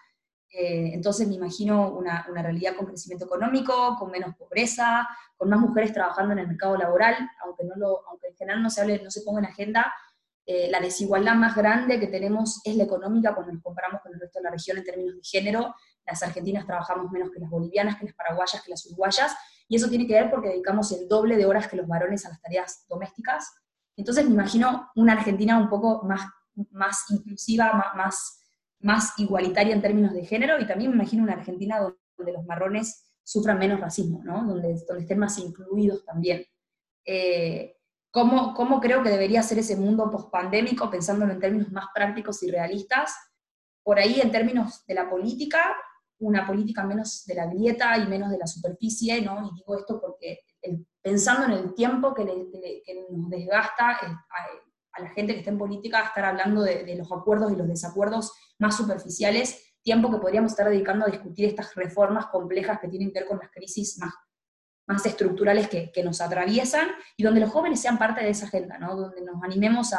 Eh, 0.59 0.95
entonces 0.95 1.29
me 1.29 1.35
imagino 1.35 1.91
una, 1.91 2.27
una, 2.31 2.43
realidad 2.43 2.77
con 2.77 2.87
crecimiento 2.87 3.27
económico, 3.27 3.95
con 3.99 4.11
menos 4.11 4.35
pobreza, 4.37 5.07
con 5.37 5.51
más 5.51 5.61
mujeres 5.61 5.93
trabajando 5.93 6.33
en 6.33 6.39
el 6.39 6.49
mercado 6.49 6.79
laboral, 6.79 7.15
aunque, 7.45 7.65
no 7.65 7.77
lo, 7.77 8.09
aunque 8.09 8.29
en 8.29 8.37
general 8.37 8.63
no 8.63 8.71
se, 8.71 9.03
no 9.03 9.11
se 9.11 9.21
ponga 9.21 9.41
en 9.41 9.47
agenda, 9.47 9.93
eh, 10.47 10.71
la 10.71 10.81
desigualdad 10.81 11.35
más 11.35 11.55
grande 11.55 12.01
que 12.01 12.07
tenemos 12.07 12.63
es 12.65 12.75
la 12.75 12.85
económica 12.85 13.35
cuando 13.35 13.53
nos 13.53 13.63
comparamos 13.63 14.01
con 14.01 14.15
el 14.15 14.21
resto 14.21 14.39
de 14.39 14.45
la 14.45 14.51
región 14.51 14.79
en 14.79 14.85
términos 14.85 15.17
de 15.17 15.23
género. 15.25 15.75
Las 16.07 16.23
argentinas 16.23 16.65
trabajamos 16.65 17.13
menos 17.13 17.31
que 17.31 17.41
las 17.41 17.51
bolivianas, 17.51 17.99
que 17.99 18.07
las 18.07 18.15
paraguayas, 18.15 18.63
que 18.63 18.71
las 18.71 18.87
uruguayas, 18.87 19.37
y 19.69 19.77
eso 19.77 19.91
tiene 19.91 20.07
que 20.07 20.15
ver 20.15 20.31
porque 20.31 20.49
dedicamos 20.49 20.91
el 20.93 21.07
doble 21.07 21.37
de 21.37 21.45
horas 21.45 21.69
que 21.69 21.77
los 21.77 21.87
varones 21.87 22.25
a 22.25 22.31
las 22.31 22.41
tareas 22.41 22.87
domésticas. 22.89 23.53
Entonces 23.95 24.25
me 24.25 24.33
imagino 24.33 24.91
una 24.95 25.13
Argentina 25.13 25.59
un 25.59 25.69
poco 25.69 26.03
más, 26.05 26.23
más 26.71 27.05
inclusiva, 27.11 27.93
más, 27.95 28.46
más 28.81 29.19
igualitaria 29.19 29.75
en 29.75 29.83
términos 29.83 30.13
de 30.13 30.25
género, 30.25 30.61
y 30.61 30.67
también 30.67 30.91
me 30.91 30.97
imagino 30.97 31.23
una 31.23 31.35
Argentina 31.35 31.79
donde 31.79 32.33
los 32.33 32.45
marrones 32.45 33.07
sufran 33.23 33.59
menos 33.59 33.81
racismo, 33.81 34.23
¿no? 34.25 34.45
donde, 34.45 34.77
donde 34.87 35.03
estén 35.03 35.19
más 35.19 35.39
incluidos 35.39 36.05
también. 36.05 36.45
Eh, 37.05 37.77
¿Cómo, 38.11 38.55
¿Cómo, 38.55 38.81
creo 38.81 39.03
que 39.03 39.11
debería 39.11 39.43
ser 39.43 39.59
ese 39.59 39.77
mundo 39.77 40.11
pospandémico, 40.11 40.89
pensándolo 40.89 41.33
en 41.33 41.41
términos 41.41 41.71
más 41.71 41.87
prácticos 41.95 42.43
y 42.43 42.51
realistas? 42.51 43.15
Por 43.83 43.99
ahí, 43.99 44.21
en 44.21 44.33
términos 44.33 44.87
de 44.87 44.95
la 44.95 45.11
política, 45.11 45.77
una 46.19 46.47
política 46.47 46.85
menos 46.85 47.25
de 47.27 47.35
la 47.35 47.47
grieta 47.47 47.99
y 47.99 48.07
menos 48.07 48.31
de 48.31 48.39
la 48.39 48.47
superficie, 48.47 49.21
¿no? 49.21 49.47
Y 49.47 49.55
digo 49.57 49.77
esto 49.77 50.01
porque 50.01 50.41
el, 50.63 50.87
pensando 51.03 51.45
en 51.47 51.53
el 51.53 51.75
tiempo 51.75 52.15
que, 52.15 52.25
le, 52.25 52.51
que, 52.51 52.83
que 52.85 53.07
nos 53.11 53.29
desgasta 53.29 53.93
eh, 53.93 54.66
a, 54.97 55.01
a, 55.01 55.05
la 55.05 55.11
gente 55.11 55.33
que 55.33 55.41
está 55.41 55.51
en 55.51 55.59
política 55.59 56.03
estar 56.03 56.25
hablando 56.25 56.63
de, 56.63 56.95
los 56.97 57.11
acuerdos 57.13 57.53
y 57.53 57.57
los 57.57 57.69
desacuerdos 57.69 58.33
más 58.59 58.77
superficiales, 58.77 59.75
tiempo 59.83 60.11
que 60.11 60.19
podríamos 60.19 60.53
estar 60.53 60.69
dedicando 60.69 61.07
a 61.07 61.11
discutir 61.11 61.47
estas 61.47 61.75
reformas 61.75 62.27
complejas 62.27 62.81
que 62.81 62.89
tienen 62.89 63.13
que 63.13 63.21
ver 63.21 63.29
con 63.29 63.39
las 63.39 63.51
crisis 63.51 63.99
más 63.99 64.13
más 64.89 65.05
estructurales 65.05 65.69
que, 65.69 65.91
nos 66.05 66.21
atraviesan 66.21 66.87
y 67.17 67.25
donde 67.25 67.41
los 67.41 67.51
jóvenes 67.51 67.81
sean 67.81 67.99
parte 67.99 68.23
de 68.23 68.31
esa 68.31 68.47
agenda, 68.47 68.79
¿no? 68.79 68.95
donde 68.95 69.21
nos 69.21 69.43
animemos 69.43 69.93
a, 69.93 69.99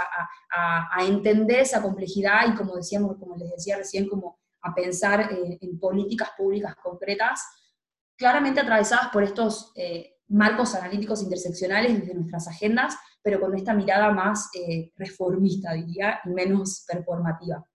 a, 0.50 0.88
a 0.90 1.04
entender 1.04 1.60
esa 1.60 1.82
complejidad 1.82 2.48
y 2.48 2.56
como 2.56 2.78
decíamos, 2.78 3.18
como 3.18 3.36
les 3.36 3.52
decía 3.52 3.76
recién, 3.76 4.08
como 4.08 4.40
a 4.62 4.74
pensar 4.74 5.32
eh, 5.32 5.58
en 5.62 5.80
políticas 5.80 6.30
públicas 6.38 6.76
concretas, 6.82 7.42
claramente 8.18 8.60
atravesadas 8.60 9.10
por 9.10 9.24
estos 9.24 9.72
eh, 9.76 10.16
marcos 10.28 10.76
analíticos 10.76 11.22
interseccionales 11.22 12.00
desde 12.00 12.16
nuestras 12.16 12.48
agendas, 12.48 12.98
pero 13.28 13.42
con 13.42 13.54
esta 13.58 13.74
mirada 13.74 14.10
más 14.10 14.50
eh, 14.54 14.94
reformista, 14.96 15.74
diría, 15.74 16.22
y 16.24 16.30
menos 16.30 16.86
performativa. 16.88 17.68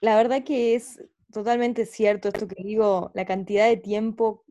La 0.00 0.14
verdad 0.14 0.44
que 0.44 0.76
es 0.76 1.02
totalmente 1.32 1.86
cierto 1.86 2.28
esto 2.28 2.46
que 2.46 2.62
digo, 2.62 3.10
la 3.14 3.24
cantidad 3.24 3.66
de 3.66 3.78
tiempo 3.78 4.44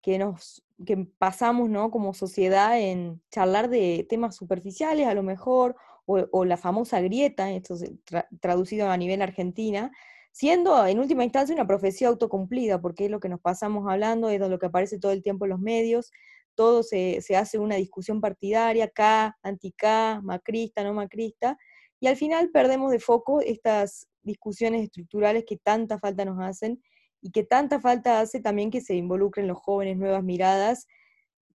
que 0.00 0.18
nos 0.18 0.64
que 0.86 0.96
pasamos, 1.18 1.68
¿no? 1.68 1.90
Como 1.90 2.14
sociedad 2.14 2.80
en 2.80 3.20
charlar 3.30 3.68
de 3.68 4.06
temas 4.08 4.34
superficiales, 4.34 5.06
a 5.06 5.12
lo 5.12 5.22
mejor, 5.22 5.76
o, 6.06 6.26
o 6.32 6.46
la 6.46 6.56
famosa 6.56 7.02
grieta, 7.02 7.50
esto 7.50 7.74
tra 8.06 8.26
traducido 8.40 8.88
a 8.88 8.96
nivel 8.96 9.20
argentina, 9.20 9.92
siendo 10.32 10.86
en 10.86 11.00
última 11.00 11.22
instancia 11.22 11.54
una 11.54 11.66
profecía 11.66 12.08
autocumplida, 12.08 12.80
porque 12.80 13.04
es 13.04 13.10
lo 13.10 13.20
que 13.20 13.28
nos 13.28 13.40
pasamos 13.40 13.86
hablando, 13.92 14.30
es 14.30 14.40
lo 14.40 14.58
que 14.58 14.66
aparece 14.66 14.98
todo 14.98 15.12
el 15.12 15.22
tiempo 15.22 15.44
en 15.44 15.50
los 15.50 15.60
medios, 15.60 16.12
todo 16.56 16.82
se, 16.82 17.20
se 17.20 17.36
hace 17.36 17.58
una 17.58 17.76
discusión 17.76 18.20
partidaria, 18.20 18.88
K, 18.88 19.36
anti-K, 19.42 20.20
macrista, 20.24 20.82
no 20.82 20.94
macrista, 20.94 21.56
y 22.00 22.08
al 22.08 22.16
final 22.16 22.50
perdemos 22.50 22.90
de 22.90 22.98
foco 22.98 23.40
estas 23.40 24.08
discusiones 24.22 24.82
estructurales 24.82 25.44
que 25.46 25.56
tanta 25.56 25.98
falta 25.98 26.24
nos 26.24 26.40
hacen 26.40 26.82
y 27.22 27.30
que 27.30 27.44
tanta 27.44 27.80
falta 27.80 28.20
hace 28.20 28.40
también 28.40 28.70
que 28.70 28.80
se 28.80 28.94
involucren 28.94 29.48
los 29.48 29.58
jóvenes, 29.58 29.96
nuevas 29.96 30.22
miradas, 30.22 30.86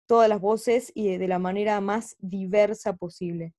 todas 0.06 0.28
las 0.28 0.40
voces 0.40 0.90
y 0.94 1.16
de 1.16 1.28
la 1.28 1.38
manera 1.38 1.80
más 1.80 2.16
diversa 2.18 2.96
posible. 2.96 3.54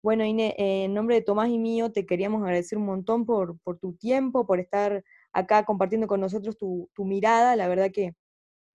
Bueno, 0.00 0.24
Ine, 0.24 0.54
en 0.56 0.94
nombre 0.94 1.16
de 1.16 1.22
Tomás 1.22 1.48
y 1.48 1.58
mío, 1.58 1.90
te 1.90 2.06
queríamos 2.06 2.42
agradecer 2.42 2.78
un 2.78 2.86
montón 2.86 3.26
por, 3.26 3.58
por 3.60 3.78
tu 3.78 3.94
tiempo, 3.94 4.46
por 4.46 4.60
estar 4.60 5.02
acá 5.32 5.64
compartiendo 5.64 6.06
con 6.06 6.20
nosotros 6.20 6.56
tu, 6.56 6.88
tu, 6.94 7.04
mirada. 7.04 7.56
La 7.56 7.66
verdad 7.66 7.90
que 7.92 8.14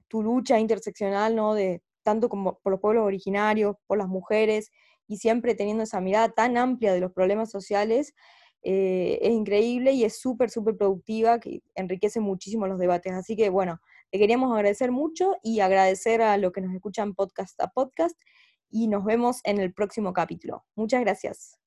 tu 0.10 0.22
lucha 0.22 0.60
interseccional, 0.60 1.36
¿no? 1.36 1.54
De, 1.54 1.82
tanto 2.04 2.30
como 2.30 2.60
por 2.60 2.72
los 2.72 2.80
pueblos 2.80 3.06
originarios, 3.06 3.76
por 3.88 3.98
las 3.98 4.08
mujeres, 4.08 4.72
y 5.08 5.18
siempre 5.18 5.56
teniendo 5.56 5.84
esa 5.84 6.02
mirada 6.02 6.30
tan 6.30 6.58
amplia 6.58 6.94
de 6.94 7.02
los 7.02 7.12
problemas 7.12 7.52
sociales, 7.52 8.14
eh, 8.64 9.20
es 9.22 9.32
increíble 9.32 9.92
y 9.92 10.06
es 10.06 10.20
súper, 10.20 10.50
súper 10.50 10.78
productiva, 10.78 11.40
que 11.40 11.62
enriquece 11.76 12.20
muchísimo 12.20 12.68
los 12.68 12.80
debates. 12.80 13.14
Así 13.14 13.36
que 13.36 13.50
bueno, 13.50 13.80
te 14.12 14.20
queríamos 14.20 14.54
agradecer 14.54 14.92
mucho 14.92 15.36
y 15.44 15.60
agradecer 15.60 16.22
a 16.22 16.38
los 16.38 16.52
que 16.54 16.62
nos 16.62 16.74
escuchan 16.74 17.14
podcast 17.14 17.60
a 17.62 17.68
podcast 17.68 18.18
y 18.70 18.88
nos 18.88 19.04
vemos 19.06 19.42
en 19.44 19.60
el 19.60 19.74
próximo 19.74 20.14
capítulo. 20.14 20.66
Muchas 20.76 21.02
gracias. 21.02 21.63